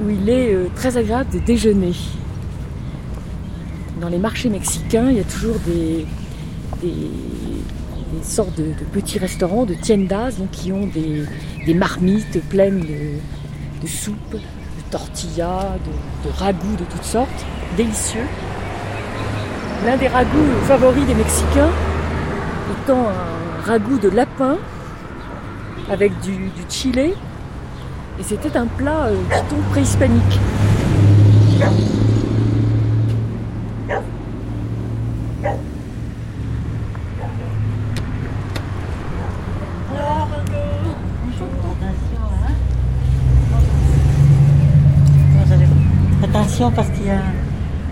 [0.00, 1.94] où il est euh, très agréable de déjeuner.
[4.00, 6.06] Dans les marchés mexicains, il y a toujours des,
[6.82, 7.10] des
[8.22, 14.90] sortes de, petits restaurants, de tiendas, qui ont des, marmites pleines de, de soupe, de
[14.90, 15.76] tortillas,
[16.24, 17.46] de, ragoûts de toutes sortes,
[17.76, 18.26] délicieux.
[19.84, 21.70] L'un des ragoûts favoris des Mexicains
[22.82, 24.56] étant un ragoût de lapin
[25.90, 27.12] avec du, chili.
[28.18, 29.16] Et c'était un plat, euh,
[29.70, 30.40] préhispanique.
[46.22, 47.20] Attention parce qu'il y a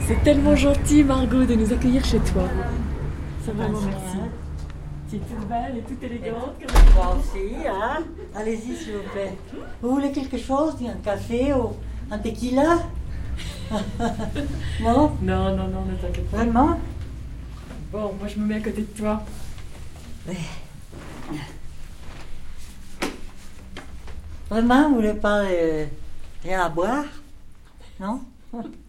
[0.07, 2.49] c'est tellement gentil, Margot, de nous accueillir chez toi.
[3.45, 4.17] Ça vraiment merci.
[5.11, 6.55] Tu es toute belle et toute élégante.
[6.95, 8.03] Moi aussi, hein
[8.35, 9.37] Allez-y, s'il vous plaît.
[9.83, 10.77] Vous voulez quelque chose?
[10.83, 11.75] Un café ou
[12.11, 12.79] un tequila?
[14.81, 15.13] Non?
[15.23, 16.39] Non, non, non, ne t'inquiète pas.
[16.39, 16.81] Vraiment?
[17.93, 19.23] Bon, moi je me mets à côté de toi.
[24.49, 25.87] Vraiment, vous voulez pas euh,
[26.43, 27.05] rien à boire?
[28.01, 28.21] Non?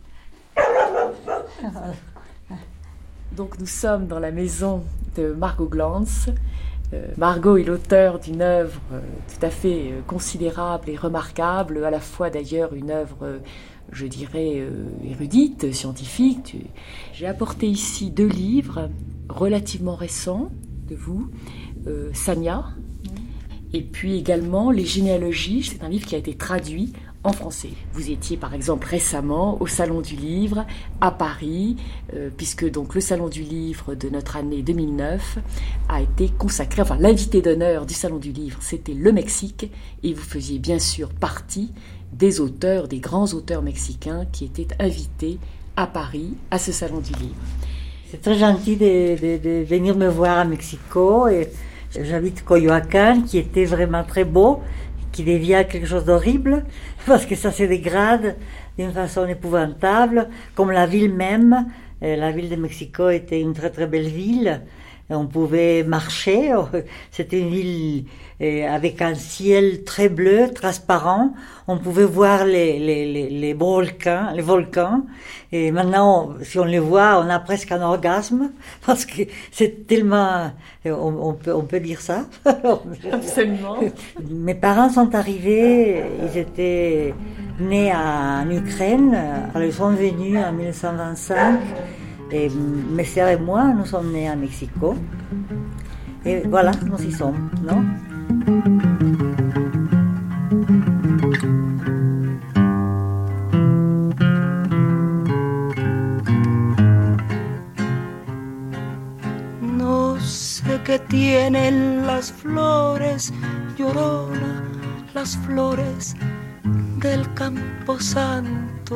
[3.36, 4.84] donc nous sommes dans la maison
[5.16, 6.30] de Margot Glantz.
[6.93, 11.89] Euh, Margot est l'auteur d'une œuvre euh, tout à fait euh, considérable et remarquable, à
[11.89, 13.39] la fois d'ailleurs une œuvre,
[13.91, 14.63] je dirais,
[15.03, 16.57] érudite, scientifique.
[17.13, 18.89] J'ai apporté ici deux livres
[19.30, 20.51] relativement récents
[20.89, 21.30] de vous,
[22.13, 22.66] Sanya,
[23.74, 25.63] et puis également Les généalogies.
[25.63, 26.93] C'est un livre qui a été traduit
[27.26, 27.69] en français.
[27.93, 30.65] Vous étiez par exemple récemment au Salon du Livre
[31.01, 31.78] à Paris,
[32.13, 35.39] euh, puisque donc le Salon du Livre de notre année 2009
[35.89, 39.71] a été consacré, enfin l'invité d'honneur du Salon du Livre, c'était le Mexique,
[40.03, 41.71] et vous faisiez bien sûr partie
[42.13, 45.39] des auteurs, des grands auteurs mexicains qui étaient invités
[45.76, 47.36] à Paris à ce Salon du Livre.
[48.09, 51.28] C'est très gentil de, venir me voir à Mexico.
[51.28, 51.49] Et
[51.99, 54.61] j'habite Coyoacán, qui était vraiment très beau
[55.15, 56.65] qui devient quelque chose d'horrible,
[57.05, 58.35] parce que ça se dégrade
[58.77, 61.67] d'une façon épouvantable, comme la ville même.
[62.03, 64.61] Euh, la ville de Mexico était une très très belle ville.
[65.09, 66.51] On pouvait marcher.
[67.11, 68.05] C'était une ville
[68.41, 71.33] euh, avec un ciel très bleu, transparent.
[71.67, 75.05] On pouvait voir les, les, les, les, volcans, les volcans.
[75.51, 78.51] Et maintenant, si on les voit, on a presque un orgasme
[78.85, 80.51] parce que c'est tellement,
[80.85, 82.25] on, peut, on peut dire ça.
[83.11, 83.77] Absolument.
[84.29, 87.13] Mes parents sont arrivés, ils étaient
[87.59, 89.17] nés en Ukraine.
[89.55, 91.59] Ils sont venus en 1925.
[92.32, 94.95] Et mes sœurs et moi, nous sommes nés à Mexico.
[96.26, 97.84] Et voilà, nous y sommes, non
[109.61, 113.32] No sé qué tienen las flores,
[113.78, 114.63] llorona,
[115.13, 116.15] las flores
[116.97, 118.95] del campo santo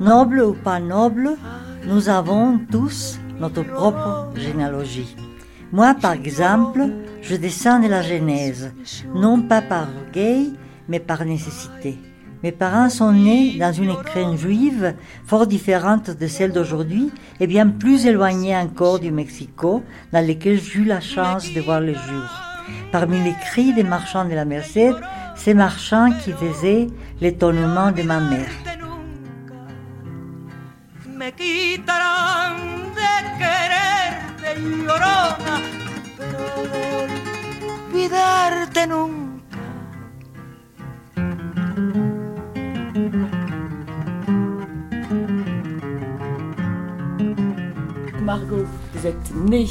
[0.00, 1.30] Noble ou pas noble,
[1.84, 5.16] nous avons tous notre propre généalogie.
[5.72, 6.88] Moi, par exemple,
[7.20, 8.72] je descends de la Genèse,
[9.12, 10.52] non pas par orgueil,
[10.88, 11.98] mais par nécessité.
[12.44, 14.94] Mes parents sont nés dans une écrine juive
[15.26, 19.82] fort différente de celle d'aujourd'hui et bien plus éloignée encore du Mexico,
[20.12, 22.28] dans lequel eu la chance de voir le jour.
[22.92, 24.94] Parmi les cris des marchands de la Merced,
[25.34, 26.86] ces marchands qui faisaient
[27.20, 28.50] l'étonnement de ma mère.
[31.18, 35.56] Me quitarán de quererte llorona,
[36.16, 36.82] pero de
[37.88, 39.58] olvidarte nunca.
[48.22, 48.64] Margot,
[48.94, 49.66] vous êtes née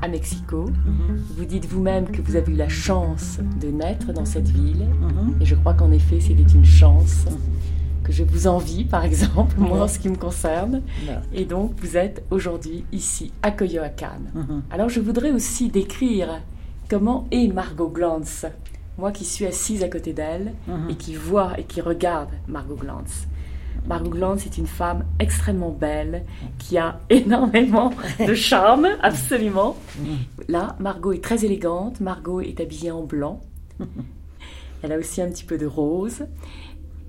[0.00, 0.64] à Mexico.
[0.64, 1.24] Mhm.
[1.36, 4.86] Vous dites vous-même que vous avez eu la chance de naître dans cette ville.
[4.86, 5.42] Mhm.
[5.42, 7.26] Et je crois qu'en effet, c'était une chance.
[7.26, 7.75] Mhm
[8.06, 10.82] que je vous envie, par exemple, moi en ce qui me concerne.
[11.32, 14.30] Et donc, vous êtes aujourd'hui ici à Coyoacán.
[14.32, 14.62] Mhm.
[14.70, 16.40] Alors, je voudrais aussi décrire
[16.88, 18.46] comment est Margot Glantz.
[18.96, 20.90] Moi qui suis assise à côté d'elle mhm.
[20.90, 23.26] et qui vois et qui regarde Margot Glantz.
[23.88, 26.24] Margot Glantz est une femme extrêmement belle,
[26.58, 27.92] qui a énormément
[28.24, 29.76] de charme, absolument.
[29.98, 30.16] Mhm.
[30.48, 32.00] là, Margot est très élégante.
[32.00, 33.40] Margot est habillée en blanc.
[34.82, 36.22] Elle a aussi un petit peu de rose.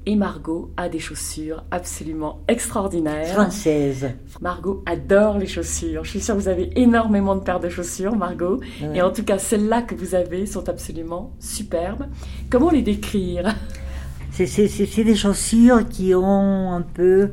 [0.10, 3.34] Et Margot a des chaussures absolument extraordinaires.
[3.34, 4.12] Françaises.
[4.40, 6.06] Margot adore les chaussures.
[6.06, 8.62] Je suis sûre que vous avez énormément de paires de chaussures, Margot.
[8.94, 12.06] Et en tout cas, celles-là que vous avez sont absolument superbes.
[12.50, 13.54] Comment les décrire?
[14.32, 17.32] C'est des chaussures qui ont un peu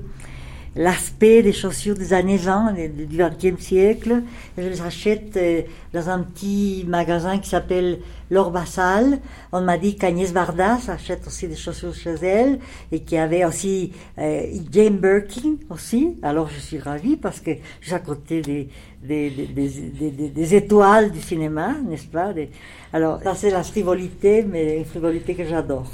[0.77, 2.75] l'aspect des chaussures des années 20,
[3.09, 4.23] du XXe siècle.
[4.59, 5.63] Je les achète euh,
[5.93, 8.01] dans un petit magasin qui s'appelle
[8.31, 9.21] L'Orbassal.
[9.53, 12.59] On m'a dit qu'Agnès Vardas achète aussi des chaussures chez elle
[12.91, 16.17] et qu'il y avait aussi euh, Jane Birkin aussi.
[16.23, 18.69] Alors je suis ravie parce que j'ai à côté des,
[19.03, 22.33] des, des, des, étoiles du cinéma, n'est-ce pas?
[22.93, 25.91] Alors ça c'est la frivolité, mais une frivolité que j'adore.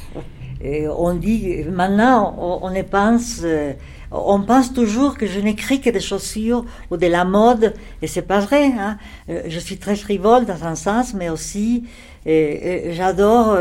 [0.62, 3.40] On dit, maintenant on, on pense...
[3.44, 3.72] Euh,
[4.12, 8.22] on pense toujours que je n'écris que des chaussures ou de la mode, et c'est
[8.22, 8.64] pas vrai.
[8.76, 8.98] Hein.
[9.28, 11.84] Euh, je suis très frivole dans un sens, mais aussi
[12.26, 13.56] euh, j'adore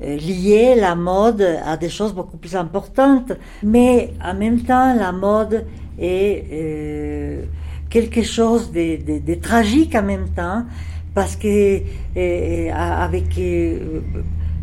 [0.00, 3.30] lier la mode à des choses beaucoup plus importantes.
[3.62, 5.66] Mais en même temps, la mode
[6.00, 7.46] est
[7.88, 10.64] quelque chose de, tragique en même temps,
[11.14, 11.80] parce que
[12.72, 13.38] avec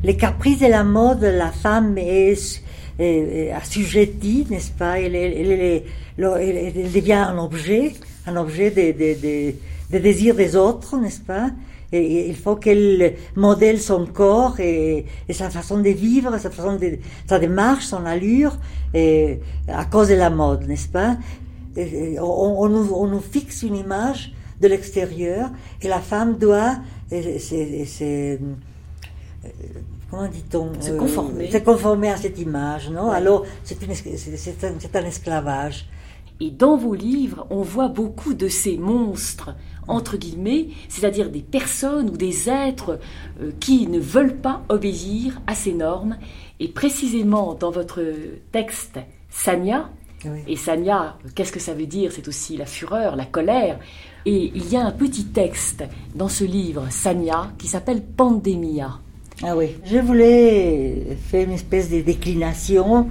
[0.04, 2.62] les caprices de la mode, la femme est
[3.54, 5.00] assujettie, n'est-ce pas?
[5.00, 5.84] Elle,
[6.18, 7.94] devient un objet,
[8.26, 9.54] un objet des de,
[9.92, 11.50] de, désirs des autres, n'est-ce pas?
[11.92, 16.76] Et il faut qu'elle modèle son corps et, et, sa façon de vivre, sa façon
[16.76, 18.58] de, sa démarche, son allure,
[18.94, 21.18] et, à cause de la mode, n'est-ce pas?
[22.22, 25.50] On, nous, fixe une image de l'extérieur
[25.82, 26.78] et la femme doit,
[30.10, 31.52] comment dit-on Se conformer.
[31.52, 35.86] se conformer à cette image, non Alors, c'est un, un, esclavage.
[36.42, 39.56] Et dans vos livres, on voit beaucoup de ces monstres,
[39.88, 43.00] entre guillemets, c'est-à-dire des personnes ou des êtres
[43.42, 46.18] euh, qui ne veulent pas obéir à ces normes.
[46.62, 48.02] Et précisément dans votre
[48.52, 49.00] texte,
[49.30, 49.90] Sanya,
[50.48, 52.12] et Sanya, qu'est-ce que ça veut dire?
[52.12, 53.80] C'est aussi la fureur, la colère.
[54.26, 55.84] Et il y a un petit texte
[56.16, 59.00] dans ce livre, Sanya, qui s'appelle Pandemia.
[59.42, 59.78] Ah oui.
[59.86, 63.08] Je voulais faire une espèce de déclination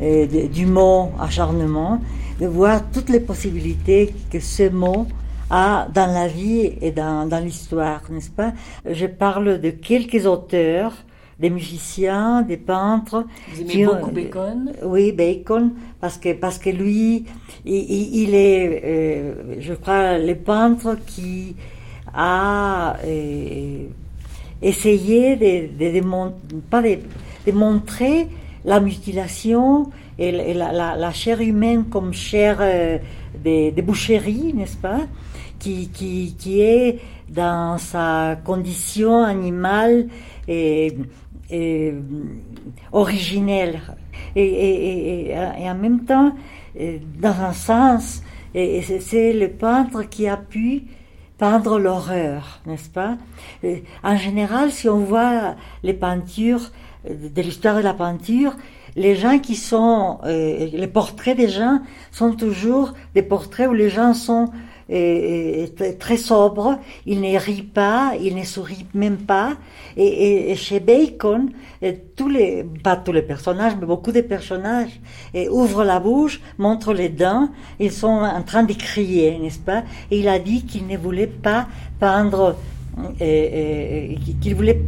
[0.00, 2.00] euh, du mot acharnement,
[2.40, 5.06] de voir toutes les possibilités que ce mot
[5.50, 8.52] a dans la vie et dans, dans l'histoire, n'est-ce pas?
[8.88, 10.92] Je parle de quelques auteurs,
[11.40, 13.26] des musiciens, des peintres.
[13.52, 14.72] Vous aimez beaucoup Bacon?
[14.84, 17.24] Oui, Bacon, parce que, parce que lui,
[17.64, 21.56] il, il est, euh, je crois, le peintre qui
[22.14, 22.96] a...
[23.04, 23.86] Euh,
[24.62, 28.28] essayer de, de, pas de, montrer
[28.64, 32.98] la mutilation et la, la, chair humaine comme chair euh,
[33.44, 35.00] de, boucherie, n'est-ce pas
[35.58, 36.98] qui, qui, qui, est
[37.28, 40.08] dans sa condition animale
[40.46, 40.96] et,
[41.50, 41.94] et
[42.92, 43.80] originelle.
[44.36, 46.34] Et, et, et, en même temps,
[46.80, 48.22] euh, dans un sens,
[48.54, 50.84] c'est le peintre qui a pu
[51.42, 53.16] peindre l'horreur, n'est-ce pas?
[54.04, 56.70] En général, si on voit les peintures
[57.04, 58.54] de l'histoire de la peinture,
[58.94, 61.80] les gens qui sont, euh, les portraits des gens
[62.12, 64.52] sont toujours des portraits où les gens sont
[64.88, 69.54] très sobres, ils ne rient pas, ils ne sourient même pas.
[69.96, 71.50] Et, chez Bacon,
[72.16, 75.00] tous les, pas tous les personnages, mais beaucoup de personnages
[75.50, 77.48] ouvrent la bouche, montrent les dents,
[77.80, 79.82] ils sont en train de crier, n'est-ce pas?
[80.10, 81.66] Et il a dit qu'il ne voulait pas
[81.98, 82.56] peindre,
[83.18, 84.82] qu'il voulait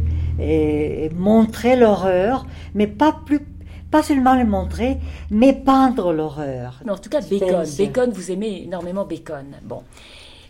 [1.15, 3.39] montrer l'horreur, mais pas plus
[3.91, 4.97] pas seulement le montrer,
[5.29, 6.81] mais peindre l'horreur.
[6.87, 7.65] en tout cas, Bacon.
[7.77, 9.45] Bacon, vous aimez énormément Bacon.
[9.63, 9.83] Bon.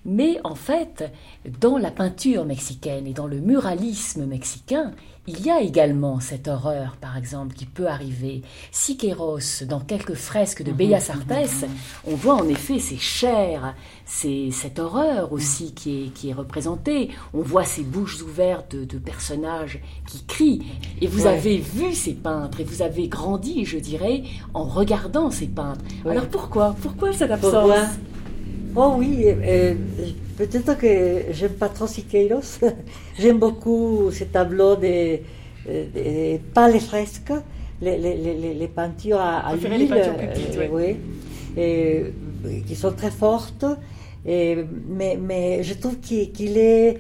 [0.06, 1.12] Mais en fait,
[1.60, 4.92] dans la peinture mexicaine et dans le muralisme mexicain,
[5.28, 8.44] il y a également cette horreur, par exemple, qui peut arriver.
[8.72, 11.66] Siqueiros, dans quelques fresques de Bellas Artes,
[12.06, 13.74] on voit en effet ces chairs,
[14.06, 17.10] c'est cette horreur aussi qui est, qui est représentée.
[17.34, 20.62] On voit ces bouches ouvertes de, personnages qui crient.
[21.02, 25.48] Et vous avez vu ces peintres et vous avez grandi, je dirais, en regardant ces
[25.48, 25.84] peintres.
[26.08, 26.76] Alors pourquoi?
[26.82, 27.98] Pourquoi cette absence?
[28.78, 29.74] Oh oui, euh,
[30.38, 32.60] peut-être que j'aime pas trop Siqueiros.
[33.20, 35.20] j'aime beaucoup ces tableaux de,
[35.66, 37.32] de, pas les fresques,
[37.82, 40.98] les, les, les, les peintures à, à l'huile, euh, oui,
[41.56, 42.14] et,
[42.68, 43.66] qui sont très fortes.
[44.26, 44.58] Et,
[44.90, 47.00] mais, mais je trouve qu'il est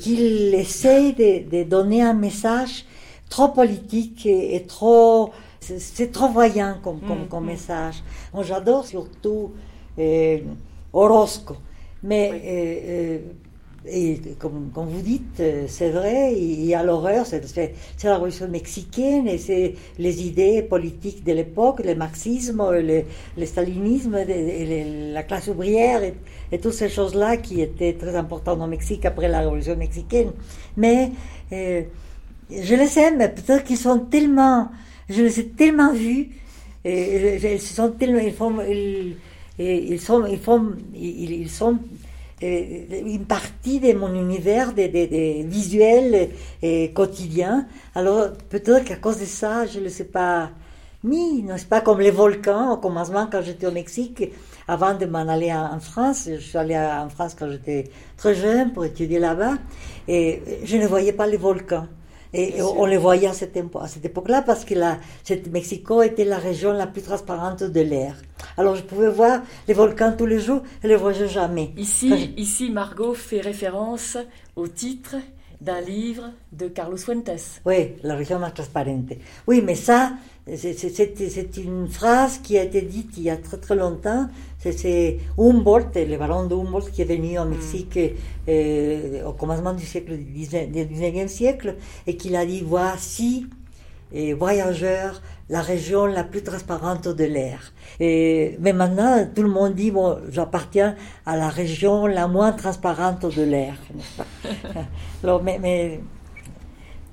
[0.00, 2.84] qu'il essaye de, de, donner un message
[3.28, 5.30] trop politique et, trop
[5.60, 7.50] c'est trop voyant comme, comme, comme mm, mm.
[7.50, 8.02] message.
[8.34, 9.52] Moi, j'adore surtout
[10.92, 11.56] Orozco.
[12.02, 13.18] Mais euh, euh,
[13.86, 17.74] et comme, comme, vous dites, c'est vrai, il y a l'horreur, c'est
[18.04, 23.04] la révolution mexicaine et c'est les idées politiques de l'époque, le marxisme, le,
[23.38, 24.18] le stalinisme,
[25.14, 29.40] la classe ouvrière et, toutes ces choses-là qui étaient très importantes au Mexique après la
[29.40, 30.32] révolution mexicaine.
[30.76, 31.12] Mais
[31.52, 31.82] euh,
[32.50, 34.68] je les aime, peut-être qu'ils sont tellement,
[35.08, 36.28] je les ai tellement vus,
[36.84, 39.16] et, ils sont tellement, ils font, ils,
[39.60, 41.78] ils sont, ils font, ils, sont
[42.42, 46.30] une partie de mon univers de, de, visuel
[46.62, 47.66] et quotidien.
[47.94, 50.50] Alors peut-être qu'à cause de ça, je ne sais pas
[51.04, 54.24] mis, n'est-ce pas, comme les volcans au commencement quand j'étais au Mexique,
[54.68, 56.28] avant de m'en aller en, France.
[56.32, 59.54] Je suis allée en France quand j'étais très jeune pour étudier là-bas
[60.08, 61.86] et je ne voyais pas les volcans.
[62.32, 64.98] Et on les voyait à cette, époque-là parce que la,
[65.50, 68.14] Mexico était la région la plus transparente de l'air.
[68.56, 71.72] Alors je pouvais voir les volcans tous les jours et les voyais jamais.
[71.76, 74.16] Ici, ici, Margot fait référence
[74.54, 75.16] au titre
[75.60, 77.60] d'un livre de Carlos Fuentes.
[77.66, 79.12] Oui, La région más transparente.
[79.46, 80.12] Oui, mais ça,
[80.56, 84.28] c'est une phrase qui a été dite il y a très très longtemps.
[84.58, 87.98] C'est Humboldt, le baron de Humboldt, qui est venu au Mexique
[88.48, 93.46] euh, au commencement du siècle du 19e siècle et qui a dit voici
[94.12, 97.72] et voyageurs, la région la plus transparente de l'air.
[97.98, 100.94] Mais maintenant, tout le monde dit, bon, j'appartiens
[101.26, 103.74] à la région la moins transparente de l'air.
[105.24, 106.00] Alors, mais, mais,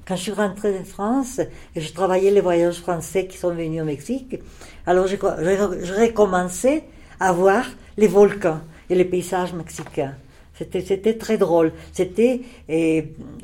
[0.07, 1.41] quand je suis rentrée en France,
[1.75, 4.39] et je travaillais les voyages français qui sont venus au Mexique,
[4.85, 6.83] alors j'ai recommencé
[7.19, 7.65] à voir
[7.97, 10.13] les volcans et les paysages mexicains.
[10.53, 11.73] C'était très drôle.
[11.91, 12.41] C'était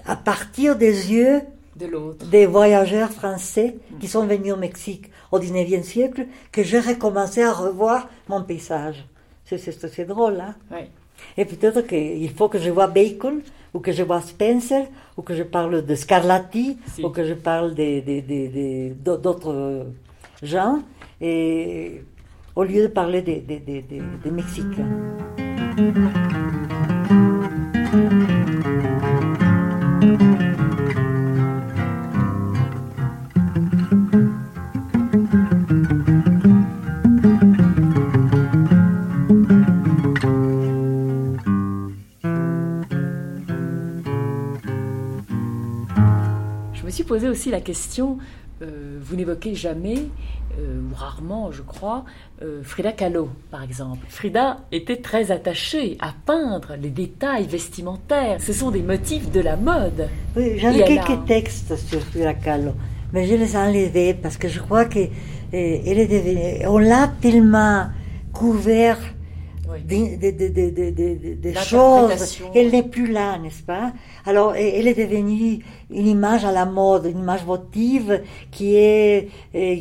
[0.05, 1.41] à partir des yeux
[1.75, 7.51] des voyageurs français qui sont venus au Mexique au 19e siècle que j'ai recommencé à
[7.51, 9.05] revoir mon paysage.
[9.45, 10.55] C'est drôle, hein
[11.37, 13.41] Et peut-être qu'il faut que je vois Bacon,
[13.73, 17.73] ou que je vois Spencer, ou que je parle de Scarlatti, ou que je parle
[19.03, 19.87] d'autres
[20.41, 20.83] gens,
[21.21, 22.03] et
[22.55, 24.89] au lieu de parler des Mexicains.
[47.13, 48.17] Poser aussi la question,
[48.63, 49.99] euh, vous n'évoquez jamais,
[50.57, 52.05] euh, ou rarement je crois,
[52.41, 54.03] euh, Frida Kahlo par exemple.
[54.09, 58.41] Frida était très attachée à peindre les détails vestimentaires.
[58.41, 60.09] Ce sont des motifs de la mode.
[60.35, 62.71] Oui, j'avais quelques textes sur Frida Kahlo,
[63.11, 65.01] mais je les ai enlevés parce que je crois que
[65.51, 67.89] est devenue, on l'a tellement
[68.31, 68.97] couvert
[69.79, 72.39] des, choses.
[72.53, 73.93] Elle n'est plus là, n'est-ce pas?
[74.25, 75.59] Alors, elle est devenue
[75.89, 78.21] une image à la mode, une image votive
[78.51, 79.29] qui est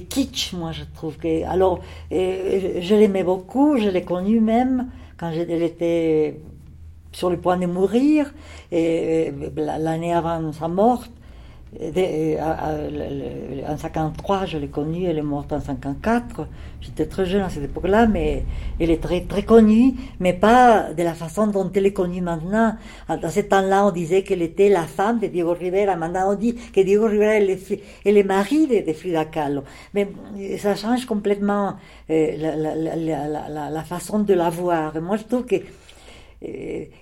[0.08, 1.16] kitsch, moi je trouve.
[1.16, 1.80] Que, alors,
[2.10, 6.40] je l'aimais beaucoup, je l'ai connue même quand elle était
[7.12, 8.32] sur le point de mourir,
[8.70, 11.04] et l'année avant sa mort.
[11.80, 12.36] Euh,
[13.66, 16.46] en 53, je l'ai connue, elle est morte en 54.
[16.82, 18.44] J'étais très jeune à cette époque-là, mais
[18.78, 22.74] elle est très, très connue, mais pas de la façon dont elle est connue maintenant.
[23.08, 25.96] Dans ce temps-là, on disait qu'elle était la femme de Diego Rivera.
[25.96, 29.62] Maintenant, on dit que Diego Rivera est le, mari de, Frida Kahlo.
[29.94, 30.08] Mais
[30.38, 31.76] euh, ça change complètement
[32.10, 35.00] euh, la, façon de la voir.
[35.00, 35.56] moi, je trouve que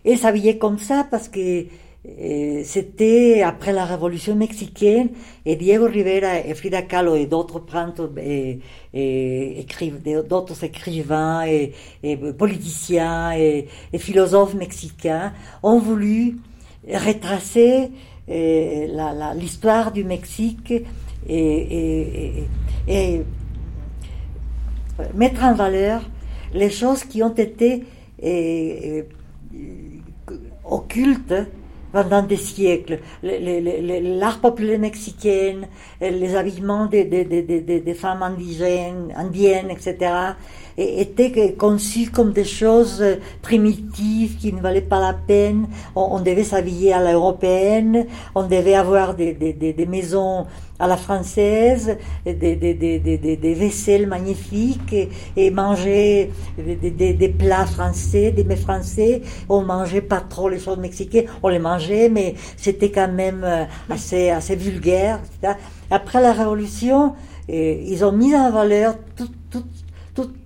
[0.04, 1.64] elle s'habillait comme ça parce que
[2.02, 5.10] c'était après la révolution mexicaine
[5.44, 7.62] et Diego Rivera et Frida Kahlo et d'autres
[8.16, 8.60] et,
[8.94, 9.66] et,
[10.26, 11.74] d'autres écrivains et,
[12.38, 13.68] politiciens et,
[13.98, 16.38] philosophes mexicains ont voulu
[16.88, 17.90] retracer
[18.26, 20.72] l'histoire du Mexique
[21.28, 22.46] et,
[25.14, 26.08] mettre en valeur
[26.54, 27.84] les choses qui ont été
[30.64, 31.34] occultes
[31.92, 33.00] pendant des siècles.
[33.22, 35.62] L'art populaire mexicain,
[36.00, 40.12] les habillements des, des, femmes indigènes, indiennes, etc.,
[40.80, 43.04] étaient conçus comme des choses
[43.42, 45.66] primitives qui ne valaient pas la peine.
[45.94, 50.46] On, devait s'habiller à l'européenne, on devait avoir des, des, des maisons
[50.80, 54.96] à la française, des, vaisselles magnifiques
[55.36, 59.20] et, manger des, plats français, des mets français.
[59.48, 63.64] On mangeait pas trop les choses mexicaines, on les mangeait, mais c'était quand même euh,
[63.90, 65.20] assez, assez vulgaire.
[65.90, 67.14] Après la Révolution,
[67.50, 68.94] euh, ils ont mis en valeur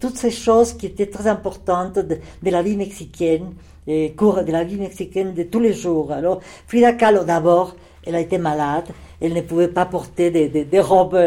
[0.00, 3.52] toutes ces choses qui étaient très importantes de, la vie mexicaine
[3.86, 6.12] et cours de la vie mexicaine de tous les jours.
[6.12, 7.76] Alors, Frida Kahlo, d'abord,
[8.06, 8.86] elle a été malade,
[9.20, 11.18] elle ne pouvait pas porter des, des, des robes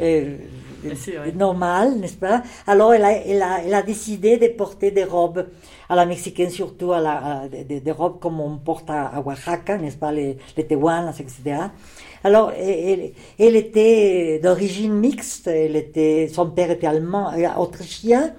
[0.00, 0.36] euh,
[1.34, 2.42] normales, n'est-ce pas?
[2.66, 5.46] Alors, elle a, elle, a, elle a décidé de porter des robes
[5.88, 9.20] à la mexicaine, surtout à la, à, des, des, robes comme on porte à, à
[9.20, 11.68] Oaxaca, n'est-ce pas, les, les tehuanas, etc.
[12.24, 18.34] Alors, elle, était d'origine mixte, elle était, son père était allemand, autrichien,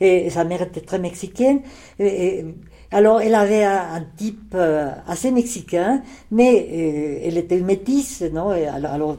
[0.00, 1.62] et sa mère était très mexicaine.
[2.90, 9.16] Alors, elle avait un, type euh, assez mexicain, mais euh, elle était métisse, non alors,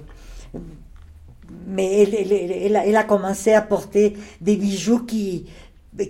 [1.68, 5.46] mais elle, a, commencé à porter des bijoux qui,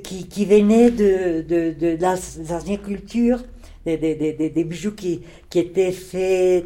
[0.03, 3.43] qui, venaient de, de, culture,
[3.85, 6.65] des, des, des, des, bijoux qui, qui étaient faits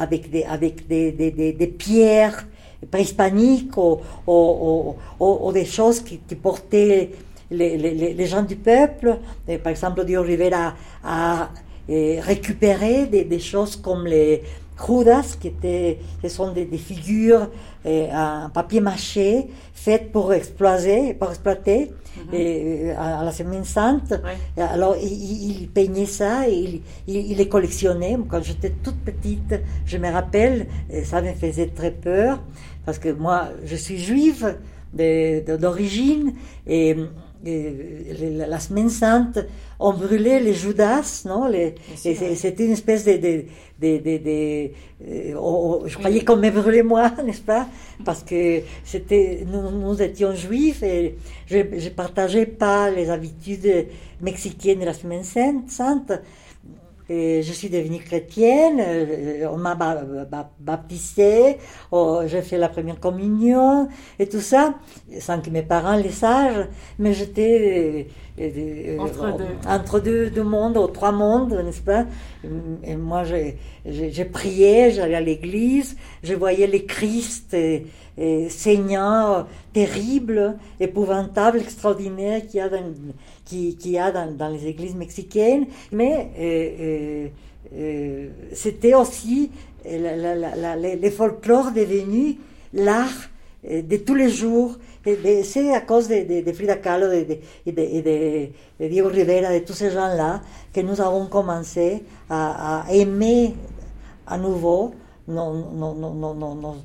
[0.00, 2.46] avec des, avec des, des, des, pierres
[2.90, 7.10] préhispaniques ou, ou, des choses qui, portaient
[7.50, 9.18] les, les, gens du peuple.
[9.62, 10.74] Par exemple, Dio Rivera
[11.04, 11.50] a, a
[11.88, 14.42] récupéré des, des, choses comme les
[14.82, 17.50] Judas, qui étaient, ce sont des, figures
[17.84, 22.34] en papier mâché faites pour exploiter, pour exploiter mm -hmm.
[22.34, 24.12] et, à, à, la Semaine Sainte.
[24.24, 24.62] Ouais.
[24.62, 26.74] Alors, il, il, peignait ça et il,
[27.06, 28.16] il, il les collectionnait.
[28.30, 29.54] Quand j'étais toute petite,
[29.86, 30.66] je me rappelle,
[31.04, 32.32] ça me faisait très peur,
[32.84, 34.56] parce que moi, je suis juive
[35.64, 36.32] d'origine
[36.66, 36.96] et et
[37.44, 39.38] la semaine sainte,
[39.78, 43.12] on brûlait les Judas, non les, C'était une espèce de...
[43.12, 43.44] de,
[43.80, 44.70] de, de, de
[45.08, 47.66] euh, oh, je croyais qu'on me brûlait moi, n'est-ce pas?
[48.04, 53.86] Parce que c'était, nous, nous, étions juifs et je ne partageais pas les habitudes
[54.20, 56.12] mexicaines de la semaine sainte.
[57.12, 59.76] Et je suis devenue chrétienne, euh, on m'a
[60.60, 61.56] baptisée,
[61.90, 63.88] oh, j'ai fait la première communion
[64.20, 64.74] et tout ça,
[65.18, 66.68] sans que mes parents les sachent,
[67.00, 68.06] mais j'étais
[68.38, 69.44] euh, euh, entre, deux.
[69.66, 72.06] entre deux, deux mondes, ou trois mondes, n'est-ce pas?
[72.84, 77.88] Et moi, j'ai prié, j'allais à l'église, je voyais les Christ et,
[78.18, 82.84] et saignants, terribles, épouvantables, extraordinaires qu'il y a dans
[83.50, 87.28] qui, qui a dans, dans, les églises mexicaines, mais euh,
[87.74, 89.50] euh, c'était aussi
[89.84, 92.36] la, la, la, les folklores devenus
[92.72, 93.28] l'art
[93.64, 94.78] de tous les jours.
[95.04, 98.50] C'est à cause de, de, de, Frida Kahlo de, de,
[98.80, 100.40] de, Diego Rivera, de tous ces gens-là,
[100.72, 103.54] que nous avons commencé à, à aimer
[104.26, 104.94] à nouveau
[105.26, 106.34] nos, nos, nos,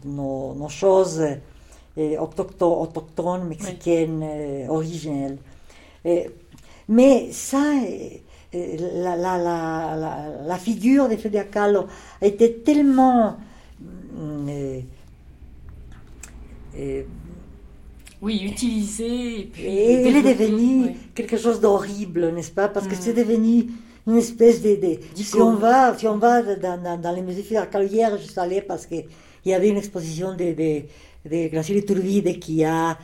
[0.06, 1.22] nos, nos choses
[2.20, 4.68] autochtones, autochtones mexicaines, oui.
[4.68, 5.38] originelles.
[6.04, 6.30] Et
[6.88, 7.74] mais ça,
[8.54, 11.86] la, la, la, la figure de Frida Kahlo
[12.22, 13.38] était tellement...
[14.18, 14.80] Euh,
[16.78, 17.04] euh,
[18.22, 19.40] oui, utilisée.
[19.40, 20.98] Et, puis et elle est devenue oui.
[21.14, 22.70] quelque chose d'horrible, n'est-ce pas?
[22.70, 23.00] Parce que mm.
[23.02, 23.68] c'est devenu
[24.08, 24.76] une espèce de...
[24.76, 28.18] de si, on va, si on va dans, dans, dans les musées Frida Kahlo, hier
[28.18, 29.06] je suis allée parce qu'il
[29.46, 30.82] y avait une exposition de, de,
[31.30, 32.98] de Graciela Iturbide qui a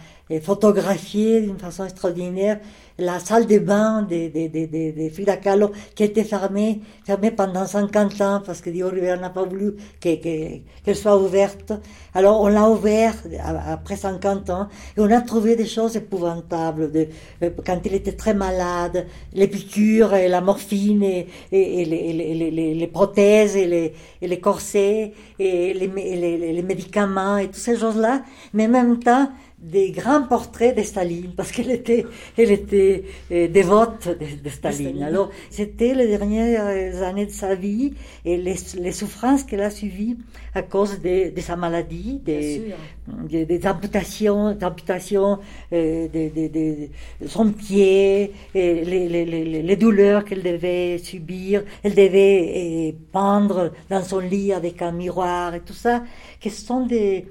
[0.43, 2.61] photographié d'une façon extraordinaire
[2.97, 7.65] la salle de bain de, de, de, de, Frida Kahlo qui était fermée, fermée pendant
[7.65, 11.73] 50 ans parce que Dio Rivera n'a pas voulu qu'elle que, qu soit ouverte.
[12.13, 13.27] Alors on l'a ouverte
[13.67, 16.91] après 50 ans et on a trouvé des choses épouvantables.
[16.91, 17.07] De,
[17.43, 22.73] euh, quand il était très malade, les piqûres et la morphine et, les, les, les,
[22.73, 28.23] les, prothèses et les, et corsets et les médicaments et toutes ces choses-là.
[28.53, 29.29] Mais en même temps,
[29.61, 32.05] des grands portraits de Staline, parce qu'elle était,
[32.35, 35.03] elle était euh, dévote de, de, Staline.
[35.03, 37.93] Alors, c'était les dernières années de sa vie
[38.25, 40.17] et les, les souffrances qu'elle a suivies
[40.55, 42.73] à cause de, de sa maladie, des,
[43.07, 45.37] des, des amputations, d'amputations
[45.71, 51.63] euh, de, de, son pied, et les, les, les, les douleurs qu'elle devait subir.
[51.83, 56.03] Elle devait euh, pendre dans son lit avec un miroir et tout ça,
[56.39, 57.27] qui sont des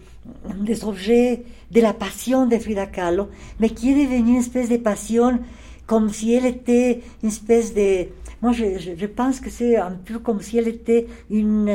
[0.61, 3.29] des objets de la passion de Frida Kahlo,
[3.59, 5.41] mais qui est devenue une espèce de passion
[5.87, 8.07] comme si elle était une espèce de...
[8.43, 11.75] Moi, je, je, je pense que c'est un peu comme si elle était une,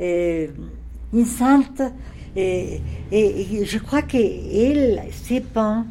[0.00, 0.46] euh,
[1.12, 1.82] une sainte.
[2.36, 2.80] Et,
[3.10, 5.86] et, et je crois qu'elle s'est peint,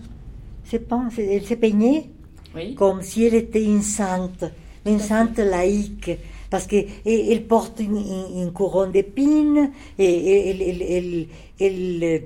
[0.87, 2.11] peint, elle s'est peignée
[2.55, 2.75] oui.
[2.75, 4.45] comme si elle était une sainte,
[4.85, 6.11] une sainte laïque
[6.55, 11.27] parce qu'elle porte une, couronne d'épines, et
[11.59, 12.23] elle,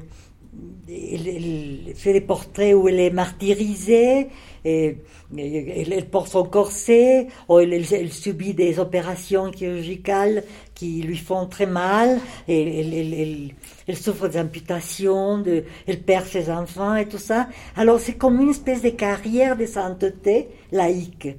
[1.96, 4.28] fait des portraits où elle est martyrisée,
[4.64, 4.98] et,
[5.36, 10.44] elle, porte son corset, ou elle, subit des opérations chirurgicales
[10.76, 13.52] qui lui font très mal, et elle,
[13.88, 17.48] elle souffre d'amputations, de, elle perd ses enfants et tout ça.
[17.76, 21.30] Alors c'est comme une espèce de carrière de sainteté laïque.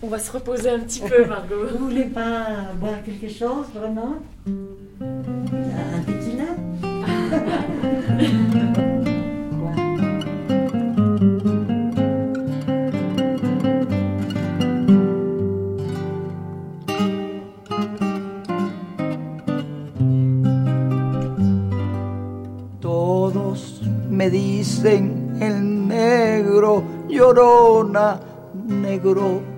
[0.00, 1.66] On va se reposer un petit peu, Margot.
[1.72, 2.46] Vous voulez pas
[2.78, 4.14] boire quelque chose, vraiment?
[4.46, 6.44] Un tequila
[22.80, 28.20] Todos me dicen el negro llorona,
[28.66, 29.57] negro,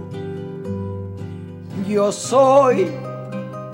[1.91, 2.89] Yo soy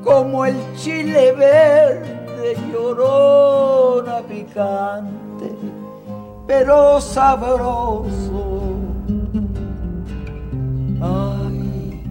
[0.03, 5.55] como el chile verde llorona, picante,
[6.47, 8.73] pero sabroso.
[10.99, 12.01] Ay,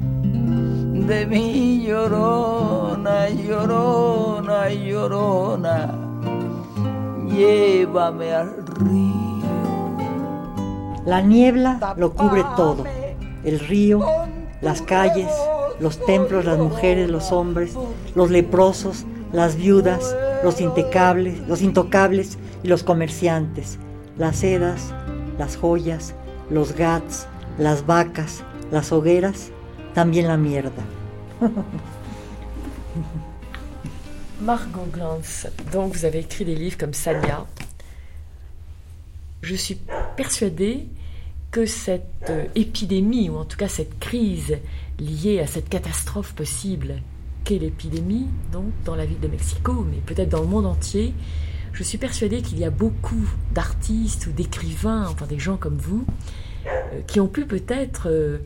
[1.08, 5.90] de mi llorona, llorona, llorona,
[7.28, 9.26] llévame al río.
[11.04, 12.84] La niebla lo cubre todo.
[13.42, 14.00] El río,
[14.60, 15.30] las calles,
[15.80, 17.74] los templos, las mujeres, los hombres,
[18.14, 23.78] los leprosos, las viudas, los intocables, los intocables y los comerciantes,
[24.16, 24.92] las sedas,
[25.38, 26.14] las joyas,
[26.50, 27.26] los gats,
[27.58, 29.50] las vacas, las hogueras,
[29.94, 30.82] también la mierda.
[34.40, 37.46] Margot Glantz, donc vous avez écrit des livres comme Sanya.
[39.42, 39.78] Je suis
[40.16, 40.88] persuadée
[41.50, 44.58] que cette euh, épidémie, ou en tout cas cette crise
[44.98, 46.96] liée à cette catastrophe possible
[47.44, 51.14] qu'est l'épidémie, donc dans la ville de Mexico, mais peut-être dans le monde entier,
[51.72, 56.04] je suis persuadée qu'il y a beaucoup d'artistes ou d'écrivains, enfin des gens comme vous,
[56.66, 58.38] euh, qui ont pu peut-être euh,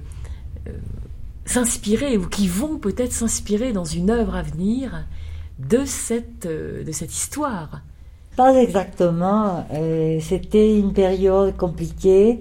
[1.46, 5.06] s'inspirer ou qui vont peut-être s'inspirer dans une œuvre à venir
[5.58, 7.82] de cette, de cette histoire.
[8.36, 9.66] Pas exactement.
[10.20, 12.40] C'était une période compliquée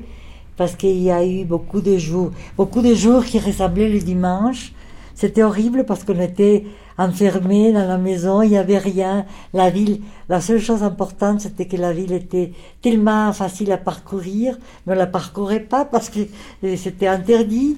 [0.60, 4.74] parce qu'il y a eu beaucoup de jours, beaucoup de jours qui ressemblaient le dimanche.
[5.16, 6.66] C'était horrible parce qu'on était
[6.98, 9.26] enfermés dans la maison, il n'y avait rien.
[9.54, 14.58] La ville, la seule chose importante, c'était que la ville était tellement facile à parcourir,
[14.86, 16.20] mais on la parcourait pas parce que
[16.66, 17.78] euh, c'était interdit.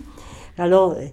[0.58, 1.06] Alors, euh,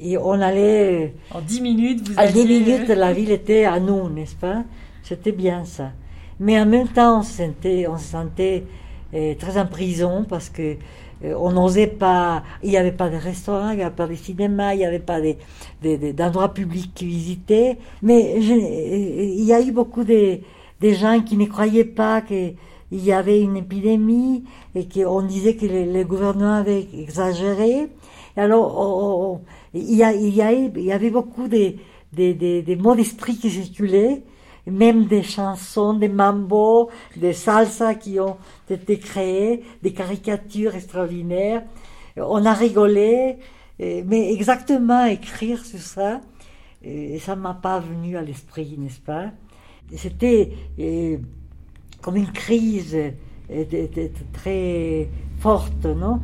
[0.00, 3.80] et on allait En 10 minutes, vous à 10 aviez- minutes, la ville était à
[3.80, 4.62] nous, n'est-ce pas?
[5.02, 5.90] C'était bien ça.
[6.38, 8.64] Mais en même temps, on se sentait, on se sentait
[9.14, 10.74] euh, très en prison parce que euh,
[11.24, 12.42] on n'osait pas.
[12.62, 14.98] Il n'y avait pas de restaurants, il n'y avait pas de cinéma, il n'y avait
[14.98, 15.34] pas de-
[15.82, 17.78] de- de- d'endroits publics qui visitaient.
[18.02, 20.40] Mais euh, il y a eu beaucoup de,
[20.82, 22.54] gens qui ne croyaient pas qu'il
[22.92, 24.44] y avait une épidémie
[24.74, 27.88] et qu'on disait que le, le gouvernement avait exagéré.
[28.36, 29.40] Et alors, on- on-
[29.74, 31.74] il, y a, il, y a, il y avait beaucoup de,
[32.12, 34.22] de mots d'esprit qui circulaient,
[34.66, 38.36] même des chansons, des mambo, des salsa qui ont
[38.70, 41.62] été créées, des caricatures extraordinaires.
[42.16, 43.36] On a rigolé,
[43.78, 46.20] mais exactement écrire sur ça,
[47.20, 49.30] ça m'a pas venu à l'esprit, n'est-ce pas?
[49.94, 50.52] C'était
[52.00, 52.96] comme une crise
[54.32, 56.20] très forte, non?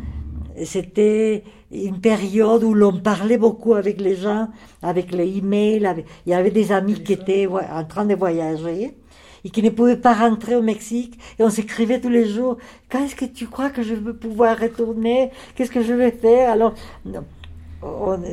[0.64, 4.48] C'était une période où l'on parlait beaucoup avec les gens,
[4.82, 5.86] avec les emails.
[5.86, 8.94] avec- Il y avait des amis qui étaient en train de voyager
[9.44, 11.19] et qui ne pouvaient pas rentrer au Mexique.
[11.39, 12.59] Et on s'écrivait tous les jours,
[12.90, 15.31] quand est-ce que tu crois que je vais pouvoir retourner?
[15.55, 16.52] Qu'est-ce que je vais faire?
[16.52, 16.74] Alors,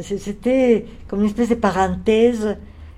[0.03, 2.57] c'était comme une espèce de parenthèse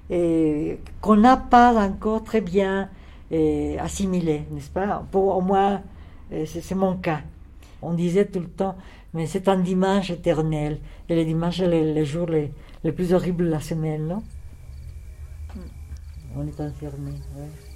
[0.09, 2.89] qu'on n'a pas encore très bien
[3.31, 5.05] euh, assimilée, n'est-ce pas?
[5.09, 5.81] Pour au moins,
[6.33, 7.21] euh, c'est mon cas.
[7.81, 8.75] On disait tout le temps,
[9.13, 10.79] mais c'est un dimanche éternel.
[11.07, 12.49] Et le dimanche, c'est le, le jour le,
[12.83, 14.21] le plus horrible de la semaine, non?
[16.35, 17.11] On est enfermé.
[17.11, 17.70] ouais.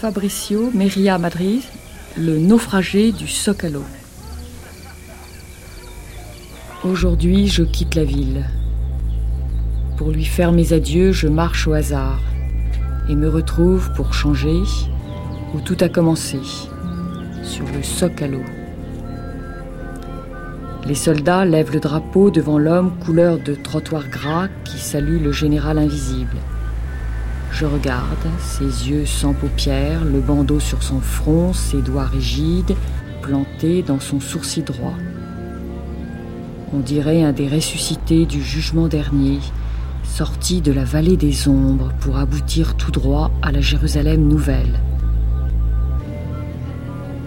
[0.00, 1.60] Fabricio Meria Madrid,
[2.16, 3.82] le naufragé du Zócalo.
[6.84, 8.44] Aujourd'hui, je quitte la ville.
[9.96, 12.20] Pour lui faire mes adieux, je marche au hasard
[13.08, 14.62] et me retrouve pour changer
[15.52, 16.38] où tout a commencé,
[17.42, 18.42] sur le Zócalo.
[20.86, 25.76] Les soldats lèvent le drapeau devant l'homme couleur de trottoir gras qui salue le général
[25.76, 26.36] invisible.
[27.50, 32.76] Je regarde, ses yeux sans paupières, le bandeau sur son front, ses doigts rigides,
[33.22, 34.94] plantés dans son sourcil droit.
[36.72, 39.40] On dirait un des ressuscités du jugement dernier,
[40.04, 44.80] sorti de la vallée des ombres pour aboutir tout droit à la Jérusalem nouvelle.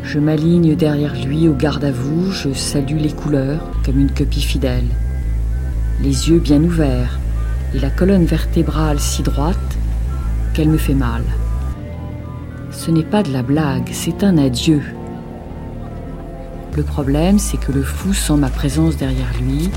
[0.04, 4.42] Je m'aligne derrière lui au garde à vous, je salue les couleurs comme une copie
[4.42, 4.88] fidèle.
[6.02, 7.20] Les yeux bien ouverts
[7.74, 9.71] et la colonne vertébrale si droite
[10.62, 11.24] qu'elle me fait mal.
[12.70, 14.84] Ce n'est pas de la blague, c'est un adieu.
[16.78, 19.72] Le problème, c'est que le fou sent ma présence derrière lui,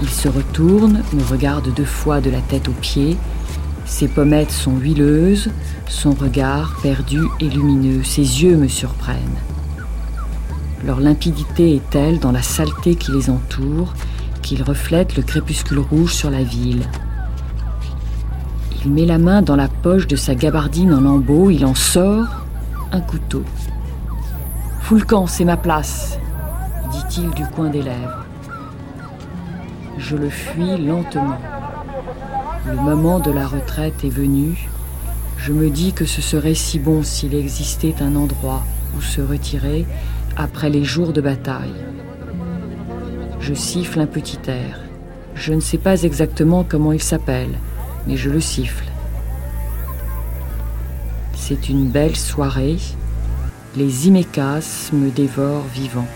[0.00, 3.16] il se retourne, me regarde deux fois de la tête aux pieds,
[3.84, 5.50] ses pommettes sont huileuses,
[5.88, 9.40] son regard perdu et lumineux, ses yeux me surprennent.
[10.84, 13.92] Leur limpidité est telle dans la saleté qui les entoure
[14.42, 16.84] qu'ils reflètent le crépuscule rouge sur la ville.
[18.84, 22.28] Il met la main dans la poche de sa gabardine en lambeaux, il en sort
[22.92, 23.42] un couteau.
[24.82, 26.18] Foulcan, c'est ma place,
[26.92, 28.24] dit-il du coin des lèvres.
[29.98, 31.38] Je le fuis lentement.
[32.66, 34.68] Le moment de la retraite est venu.
[35.36, 38.62] Je me dis que ce serait si bon s'il existait un endroit
[38.96, 39.86] où se retirer
[40.36, 41.74] après les jours de bataille.
[43.40, 44.80] Je siffle un petit air.
[45.34, 47.58] Je ne sais pas exactement comment il s'appelle,
[48.06, 48.84] mais je le siffle.
[51.34, 52.76] C'est une belle soirée.
[53.76, 56.06] Les imécas me dévorent vivant.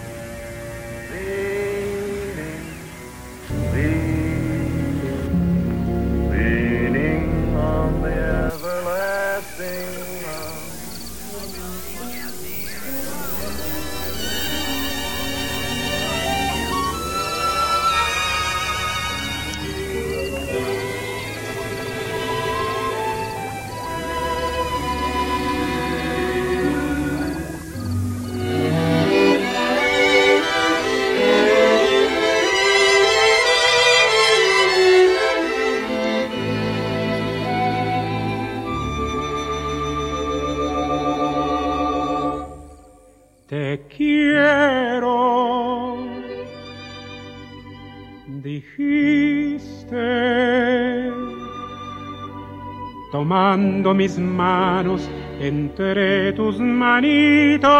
[53.12, 55.08] Tomando mis manos
[55.38, 57.70] entre tus manitas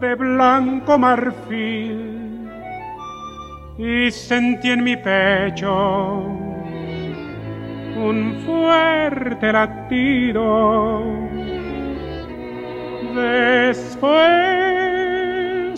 [0.00, 2.16] de blanco marfil
[3.78, 6.22] y sentí en mi pecho
[7.96, 11.02] un fuerte latido.
[13.14, 14.16] Después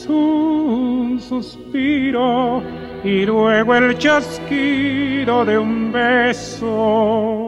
[0.08, 2.62] un suspiro
[3.04, 7.47] y luego el chasquido de un beso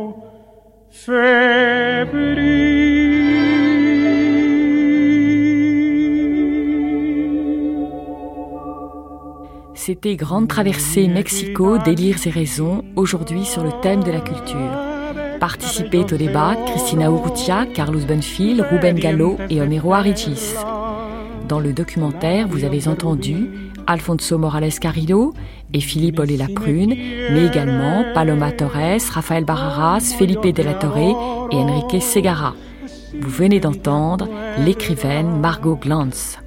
[9.74, 14.70] C'était Grande Traversée Mexico, délires et raisons, aujourd'hui sur le thème de la culture.
[15.40, 20.54] Participez au débat Christina Urrutia, Carlos Bonfil, Ruben Gallo et Homero Arichis.
[21.48, 23.48] Dans le documentaire, vous avez entendu
[23.90, 25.34] Alfonso Morales Carrillo
[25.74, 26.94] et Philippe Olé Laprune,
[27.32, 32.54] mais également Paloma Torres, Rafael Barraras, Felipe de la Torre et Enrique Segara.
[33.20, 34.28] Vous venez d'entendre
[34.64, 36.38] l'écrivaine Margot Glantz.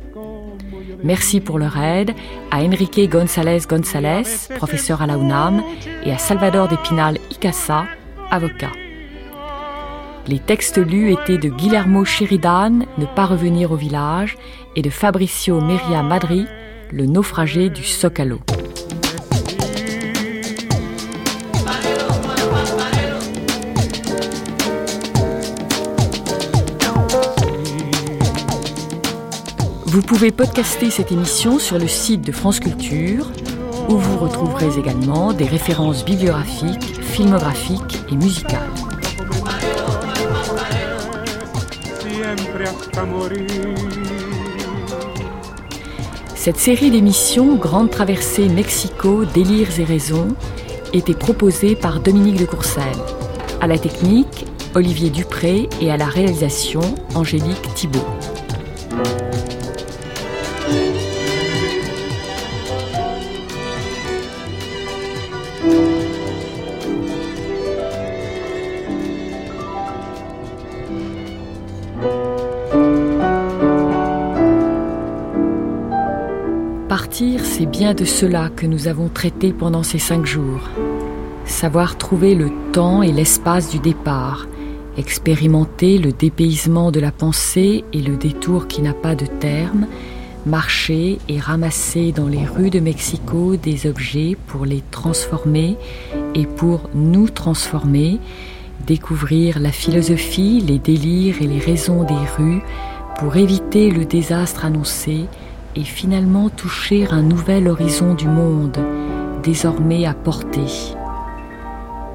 [1.04, 2.12] Merci pour leur aide
[2.50, 4.24] à Enrique González González,
[4.56, 5.62] professeur à la UNAM,
[6.06, 7.84] et à Salvador de Pinal Icasa,
[8.32, 8.72] avocat.
[10.28, 14.38] Les textes lus étaient de Guillermo Sheridan, Ne pas revenir au village,
[14.78, 16.46] et de Fabricio Meria Madri,
[16.96, 18.40] Le naufragé du Socalo.
[29.88, 33.32] Vous pouvez podcaster cette émission sur le site de France Culture,
[33.90, 38.70] où vous retrouverez également des références bibliographiques, filmographiques et musicales.
[46.44, 50.28] Cette série d'émissions Grande Traversée Mexico, Délires et Raisons
[50.92, 52.84] était proposée par Dominique de Courcelles.
[53.62, 54.46] À la technique,
[54.76, 56.82] Olivier Dupré et à la réalisation,
[57.16, 58.06] Angélique Thibault.
[77.94, 80.70] De cela que nous avons traité pendant ces cinq jours.
[81.46, 84.48] Savoir trouver le temps et l'espace du départ,
[84.98, 89.88] expérimenter le dépaysement de la pensée et le détour qui n'a pas de terme,
[90.46, 95.78] marcher et ramasser dans les rues de Mexico des objets pour les transformer
[96.36, 98.20] et pour nous transformer,
[98.88, 102.62] découvrir la philosophie, les délires et les raisons des rues
[103.20, 105.26] pour éviter le désastre annoncé
[105.76, 108.78] et finalement toucher un nouvel horizon du monde,
[109.44, 110.96] désormais à portée.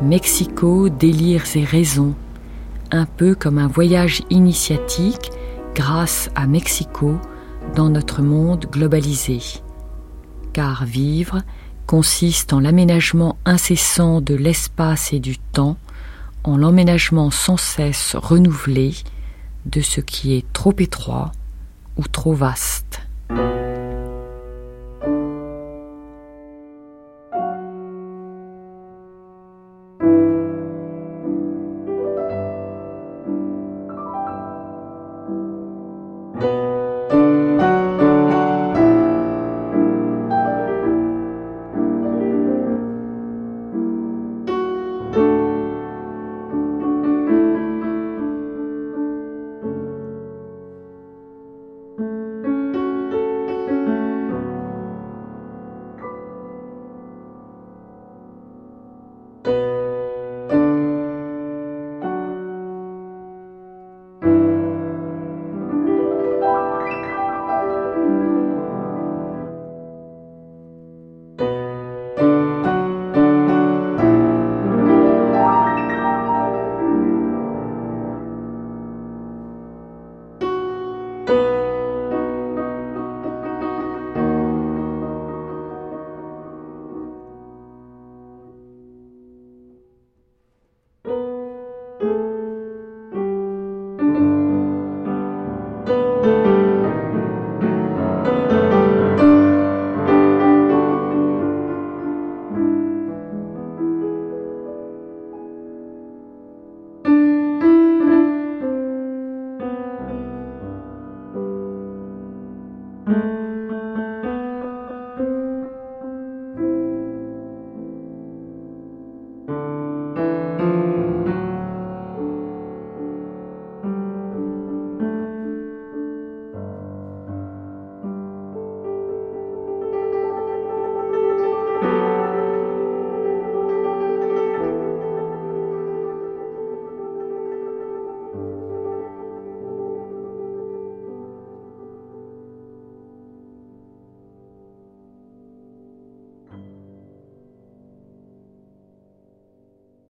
[0.01, 2.15] Mexico, délires et raisons,
[2.91, 5.31] un peu comme un voyage initiatique
[5.75, 7.19] grâce à Mexico
[7.75, 9.41] dans notre monde globalisé.
[10.53, 11.43] Car vivre
[11.87, 15.77] consiste en l'aménagement incessant de l'espace et du temps,
[16.45, 18.95] en l'emménagement sans cesse renouvelé
[19.67, 21.33] de ce qui est trop étroit
[21.97, 23.08] ou trop vaste.
[23.29, 23.68] thank you